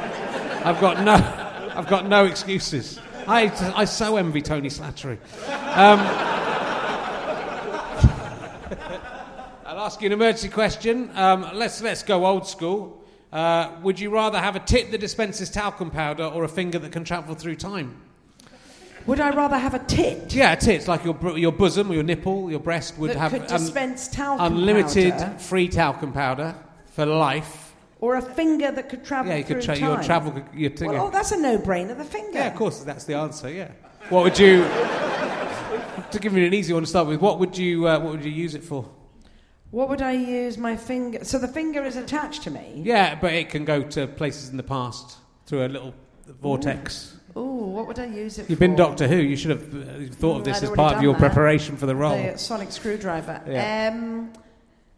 [0.66, 1.16] I've got no,
[1.76, 3.02] I've got no excuses.
[3.28, 5.18] I, I so envy Tony Slattery.
[5.76, 6.00] Um,
[9.66, 11.12] I'll ask you an emergency question.
[11.14, 13.03] Um, let's let's go old school.
[13.34, 16.92] Uh, would you rather have a tit that dispenses talcum powder or a finger that
[16.92, 18.00] can travel through time?
[19.08, 21.96] Would I rather have a tit Yeah, a tit, like your br- your bosom, or
[21.96, 26.56] your nipple, your breast would that have could dispense talcum unlimited powder, free talcum powder
[26.92, 27.74] for life.
[28.02, 30.44] or a finger that could travel Yeah, you through could tra- your travel.
[30.54, 31.98] Your t- Well, oh, that's a no-brainer.
[31.98, 32.38] The finger.
[32.38, 33.50] yeah, of course, that's the answer.
[33.50, 33.72] Yeah.
[34.10, 34.64] What would you?
[36.12, 37.88] to give me an easy one to start with, what would you?
[37.88, 38.86] Uh, what would you use it for?
[39.74, 41.24] What would I use my finger?
[41.26, 42.82] So the finger is attached to me.
[42.86, 45.18] Yeah, but it can go to places in the past
[45.48, 45.96] through a little
[46.42, 47.18] vortex.
[47.36, 48.66] Ooh, what would I use it You've for?
[48.68, 49.16] been Doctor Who.
[49.16, 51.20] You should have uh, thought of Mm, this I'd as part of your that.
[51.20, 52.16] preparation for the role.
[52.16, 53.42] The sonic screwdriver.
[53.48, 53.92] Yeah.
[53.92, 54.32] Um,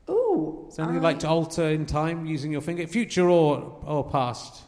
[0.09, 0.67] ooh.
[0.75, 4.63] There anything you'd like to alter in time using your finger, future or or past?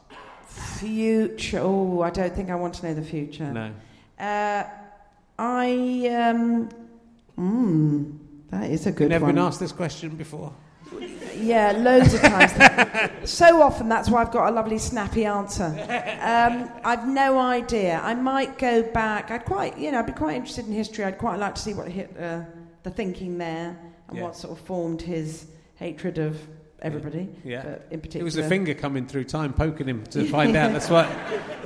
[0.80, 1.60] Future.
[1.62, 3.52] Oh, I don't think I want to know the future.
[3.52, 3.74] No.
[4.18, 4.64] Uh,
[5.38, 6.08] I.
[6.08, 6.70] Um,
[7.38, 8.18] mm,
[8.52, 9.36] that is a good You've never one.
[9.36, 10.54] been asked this question before.
[11.36, 12.52] Yeah, loads of times.
[13.30, 15.66] so often, that's why I've got a lovely snappy answer.
[16.22, 18.00] Um, I've no idea.
[18.04, 19.30] I might go back.
[19.30, 21.04] I'd quite, you know, I'd be quite interested in history.
[21.06, 22.42] I'd quite like to see what hit uh,
[22.84, 23.78] the thinking there
[24.08, 24.24] and Yeah.
[24.24, 25.46] what sort of formed his
[25.76, 26.40] hatred of
[26.82, 27.28] everybody.
[27.44, 27.64] Yeah.
[27.64, 28.22] but in particular.
[28.22, 30.74] It was a finger coming through time, poking him to find out.
[30.74, 31.10] That's what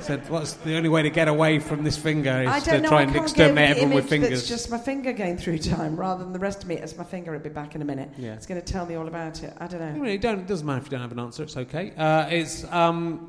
[0.00, 0.28] said.
[0.28, 2.88] What's the only way to get away from this finger is to know.
[2.88, 4.30] try I and exterminate everyone with fingers.
[4.30, 6.78] That's just my finger going through time, rather than the rest of me.
[6.78, 8.10] As my finger, it'll be back in a minute.
[8.16, 8.34] Yeah.
[8.34, 9.54] It's going to tell me all about it.
[9.58, 10.04] I don't know.
[10.04, 11.42] It, don't, it doesn't matter if you don't have an answer.
[11.42, 11.92] It's okay.
[11.96, 13.28] Uh, it's um,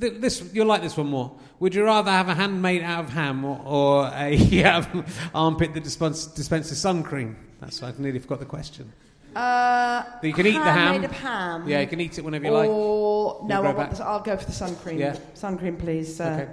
[0.00, 0.50] th- this.
[0.52, 1.36] You'll like this one more.
[1.60, 5.74] Would you rather have a hand made out of ham or, or a um, armpit
[5.74, 7.36] that dispense, dispenses sun cream?
[7.60, 8.92] That's I nearly forgot the question.
[9.38, 11.02] Uh, You can eat the ham.
[11.02, 11.68] Ham.
[11.68, 12.68] Yeah, you can eat it whenever you like.
[12.68, 14.98] Or no, I want the, I'll go for the sun cream.
[14.98, 15.16] Yeah.
[15.34, 16.16] Sun cream, please.
[16.16, 16.42] sir.
[16.42, 16.52] Okay.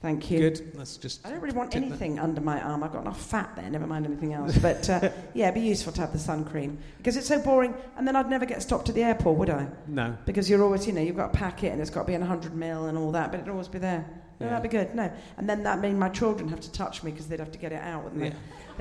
[0.00, 0.38] Thank you.
[0.38, 0.72] Good.
[0.74, 1.26] That's just.
[1.26, 1.86] I don't really want tip that.
[1.86, 2.82] anything under my arm.
[2.84, 3.68] I've got enough fat there.
[3.70, 4.56] Never mind anything else.
[4.58, 7.74] But uh, yeah, it'd be useful to have the sun cream because it's so boring.
[7.96, 9.66] And then I'd never get stopped at the airport, would I?
[9.86, 10.14] No.
[10.26, 12.20] Because you're always, you know, you've got a packet and it's got to be in
[12.20, 14.04] 100 mil and all that, but it'd always be there.
[14.40, 14.50] No, Yeah.
[14.50, 14.94] that'd be good.
[14.94, 15.10] No.
[15.36, 17.72] And then that mean my children have to touch me because they'd have to get
[17.72, 18.28] it out, wouldn't they?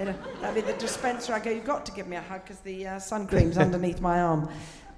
[0.03, 0.11] Yeah.
[0.11, 1.33] Have, that'd be the dispenser.
[1.33, 4.01] I go, you've got to give me a hug because the uh, sun cream's underneath
[4.01, 4.49] my arm.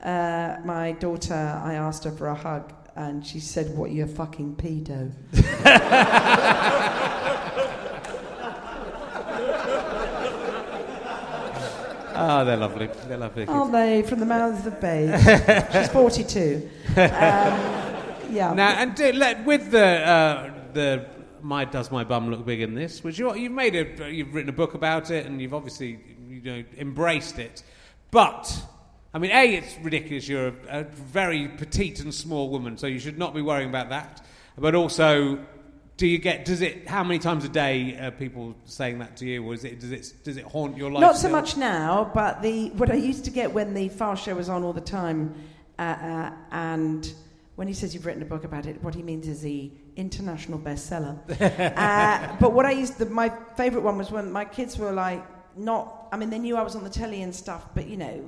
[0.02, 4.08] Uh, my daughter, I asked her for a hug and she said, What, you a
[4.08, 5.12] fucking pedo?
[12.18, 12.90] Oh, they're lovely.
[13.08, 13.46] They're lovely.
[13.48, 14.02] Aren't they?
[14.04, 15.22] From the mouths of babes.
[15.74, 16.70] She's 42.
[16.96, 17.85] Um,
[18.32, 18.54] yeah.
[18.54, 21.06] Now, and do, let, with the uh, the
[21.42, 23.04] my does my bum look big in this?
[23.04, 26.42] Was you you've made a you've written a book about it and you've obviously you
[26.42, 27.64] know embraced it,
[28.12, 28.52] but
[29.14, 30.28] I mean, a it's ridiculous.
[30.28, 33.90] You're a, a very petite and small woman, so you should not be worrying about
[33.90, 34.26] that.
[34.58, 35.40] But also,
[35.98, 36.44] Do you get?
[36.44, 36.90] Does it?
[36.90, 39.80] How many times a day are people saying that to you, or is it?
[39.80, 40.14] Does it?
[40.26, 41.00] Does it haunt your life?
[41.00, 44.36] Not so much now, but the what I used to get when the fast show
[44.36, 45.34] was on all the time,
[45.80, 47.14] uh, uh, and
[47.56, 50.60] when he says you've written a book about it, what he means is the international
[50.60, 51.18] bestseller.
[51.78, 55.26] uh, but what I used, the, my favourite one was when my kids were like
[55.58, 56.08] not.
[56.12, 58.24] I mean, they knew I was on the telly and stuff, but you know,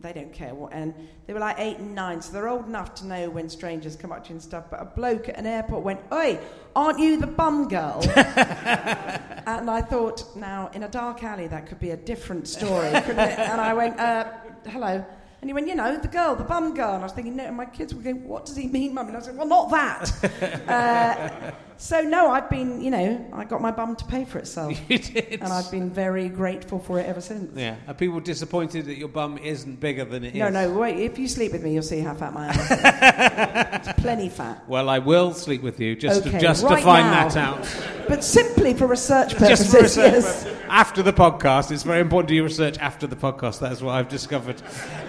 [0.00, 0.72] they don't care what.
[0.72, 0.94] And
[1.26, 4.10] they were like eight and nine, so they're old enough to know when strangers come
[4.10, 4.64] up to you and stuff.
[4.68, 6.40] But a bloke at an airport went, "Oi,
[6.74, 11.78] aren't you the bum girl?" and I thought, now in a dark alley, that could
[11.78, 13.38] be a different story, couldn't it?
[13.38, 14.24] And I went, uh,
[14.66, 15.04] "Hello."
[15.42, 16.94] And he went, you know, the girl, the bum girl.
[16.94, 19.08] And I was thinking, no, and my kids were going, what does he mean, mum?
[19.08, 20.68] And I said, well, not that.
[20.68, 24.78] uh, so, no, I've been, you know, I got my bum to pay for itself.
[24.88, 25.40] You did.
[25.42, 27.56] And I've been very grateful for it ever since.
[27.56, 27.76] Yeah.
[27.88, 30.40] Are people disappointed that your bum isn't bigger than it is?
[30.40, 33.88] No, no, wait, if you sleep with me, you'll see how fat my ass is.
[33.88, 34.62] it's plenty fat.
[34.68, 37.28] Well, I will sleep with you just Okay, to, just right to find now.
[37.28, 38.06] that out.
[38.08, 40.44] But simply for research purposes, Just for research yes.
[40.44, 40.62] purposes.
[40.68, 43.60] After the podcast, it's very important to do your research after the podcast.
[43.60, 44.60] That's what I've discovered.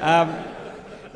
[0.02, 0.30] Um,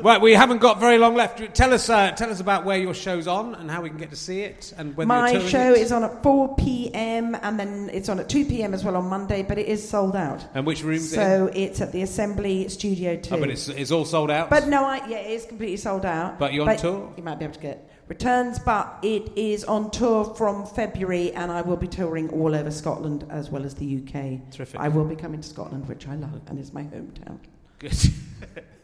[0.00, 1.54] right, we haven't got very long left.
[1.54, 4.10] Tell us, uh, tell us about where your show's on and how we can get
[4.10, 5.80] to see it, and you're My show it.
[5.80, 7.34] is on at 4 p.m.
[7.42, 8.74] and then it's on at 2 p.m.
[8.74, 10.44] as well on Monday, but it is sold out.
[10.54, 13.34] And which room's it So it's at the Assembly Studio 2.
[13.34, 14.50] Oh, but it's, it's all sold out.
[14.50, 16.38] But no, I, yeah, it is completely sold out.
[16.38, 17.12] But you're on tour?
[17.16, 21.52] You might be able to get returns, but it is on tour from February, and
[21.52, 24.50] I will be touring all over Scotland as well as the UK.
[24.50, 24.80] Terrific.
[24.80, 27.38] I will be coming to Scotland, which I love, and it's my hometown.
[27.78, 27.96] Good.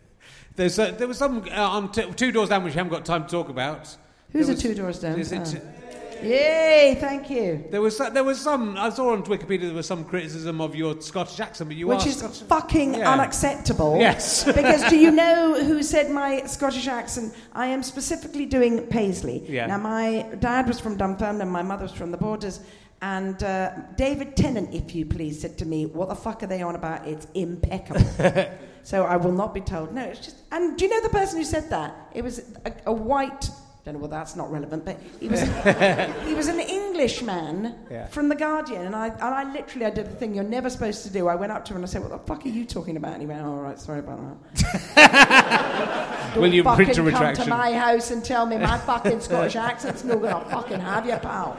[0.57, 3.05] There's uh, there was some uh, on t- two doors down which we haven't got
[3.05, 3.96] time to talk about.
[4.32, 5.18] Who's There a two doors down?
[5.18, 5.61] Is it?
[5.62, 5.70] Oh.
[6.22, 6.96] Yay!
[7.00, 7.64] Thank you.
[7.70, 10.98] There was there was some I saw on Wikipedia there was some criticism of your
[11.00, 12.42] Scottish accent, but you Which is Scottish.
[12.42, 13.12] fucking Yeah.
[13.12, 13.98] unacceptable.
[13.98, 14.44] Yes.
[14.61, 17.34] because do you know who said my Scottish accent?
[17.52, 19.44] I am specifically doing Paisley.
[19.48, 19.66] Yeah.
[19.66, 22.61] Now, my dad was from Dunfermline, my mother was from the Borders.
[23.02, 26.62] And uh, David Tennant, if you please, said to me, What the fuck are they
[26.62, 27.07] on about?
[27.07, 28.00] It's impeccable.
[28.85, 29.93] so I will not be told.
[29.93, 30.37] No, it's just.
[30.53, 31.95] And do you know the person who said that?
[32.14, 33.51] It was a, a white.
[33.85, 35.41] Don't know well that's not relevant, but he was
[36.26, 38.07] he was an Englishman Yeah.
[38.07, 41.03] from the Guardian, and I and I literally I did the thing you're never supposed
[41.03, 41.28] to do.
[41.28, 43.12] I went up to him and I said, "What the fuck are you talking about?"
[43.12, 44.20] And he went, "All right, sorry about
[44.95, 47.45] that." Will you Don't print a fucking come retraction?
[47.45, 51.16] to my house and tell me my fucking Scottish accent's not gonna fucking have you,
[51.16, 51.57] pal?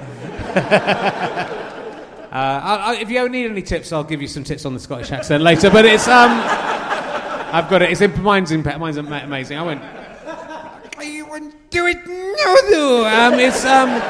[2.32, 4.74] Uh, I, I, if you ever need any tips, I'll give you some tips on
[4.74, 5.70] the Scottish accent later.
[5.70, 6.32] But it's um,
[7.56, 7.90] I've got it.
[7.90, 9.58] It's in, mine's in, mine's amazing.
[9.58, 9.82] I went.
[9.82, 13.08] I won't do it no, though.
[13.08, 14.02] Um, it's um.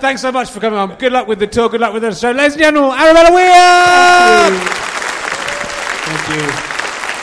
[0.00, 0.96] Thanks so much for coming on.
[0.96, 1.68] Good luck with the tour.
[1.68, 2.98] Good luck with the show, ladies and gentlemen.
[2.98, 4.50] Arabella Weir.
[6.02, 6.42] Thank you.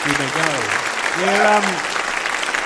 [0.08, 0.48] You may go.
[1.20, 1.93] We're um.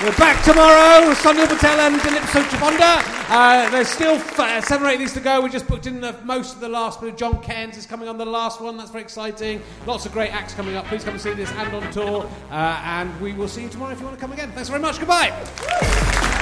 [0.00, 1.08] We're back tomorrow.
[1.08, 3.02] With Sonia Patel and Dilip Suchaponda.
[3.28, 5.40] Uh, there's still f- uh, seven or eight these to go.
[5.40, 8.16] We just booked in the, most of the last, but John Cairns is coming on
[8.16, 8.76] the last one.
[8.76, 9.60] That's very exciting.
[9.86, 10.84] Lots of great acts coming up.
[10.86, 12.30] Please come and see this and on tour.
[12.48, 14.52] Uh, and we will see you tomorrow if you want to come again.
[14.52, 15.00] Thanks very much.
[15.00, 16.36] Goodbye.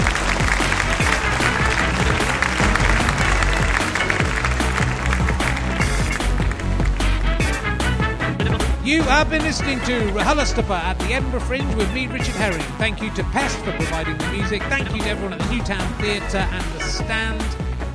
[8.86, 12.62] You have been listening to RHLSTP at the Edinburgh Fringe with me, Richard Herring.
[12.78, 14.62] Thank you to Pest for providing the music.
[14.62, 17.42] Thank you to everyone at the New Town Theatre and The Stand,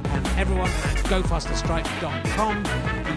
[0.08, 2.64] and everyone at GoFasterStripe.com.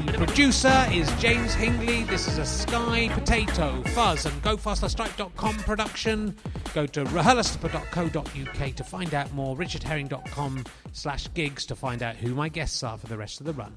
[0.06, 2.06] The producer is James Hingley.
[2.06, 6.36] This is a Sky Potato Fuzz and GoFasterStripe.com production.
[6.74, 9.56] Go to rahulastapa.co.uk to find out more.
[9.56, 13.52] RichardHerring.com slash gigs to find out who my guests are for the rest of the
[13.52, 13.76] run.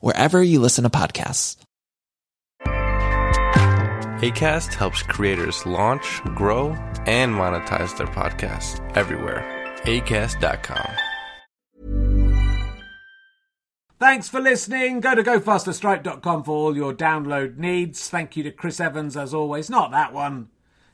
[0.00, 1.56] wherever you listen to podcasts.
[4.20, 6.70] ACAST helps creators launch, grow,
[7.06, 9.44] and monetize their podcasts everywhere.
[9.82, 10.96] ACAST.com.
[13.98, 15.00] Thanks for listening.
[15.00, 18.08] Go to gofasterstripe.com for all your download needs.
[18.08, 19.70] Thank you to Chris Evans, as always.
[19.70, 20.48] Not that one,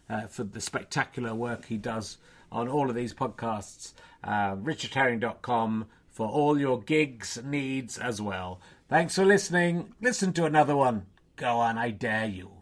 [0.08, 2.18] uh, for the spectacular work he does
[2.50, 3.92] on all of these podcasts.
[4.22, 8.60] Uh, richardherring.com for all your gigs needs as well.
[8.92, 9.94] Thanks for listening.
[10.02, 11.06] Listen to another one.
[11.36, 12.61] Go on, I dare you.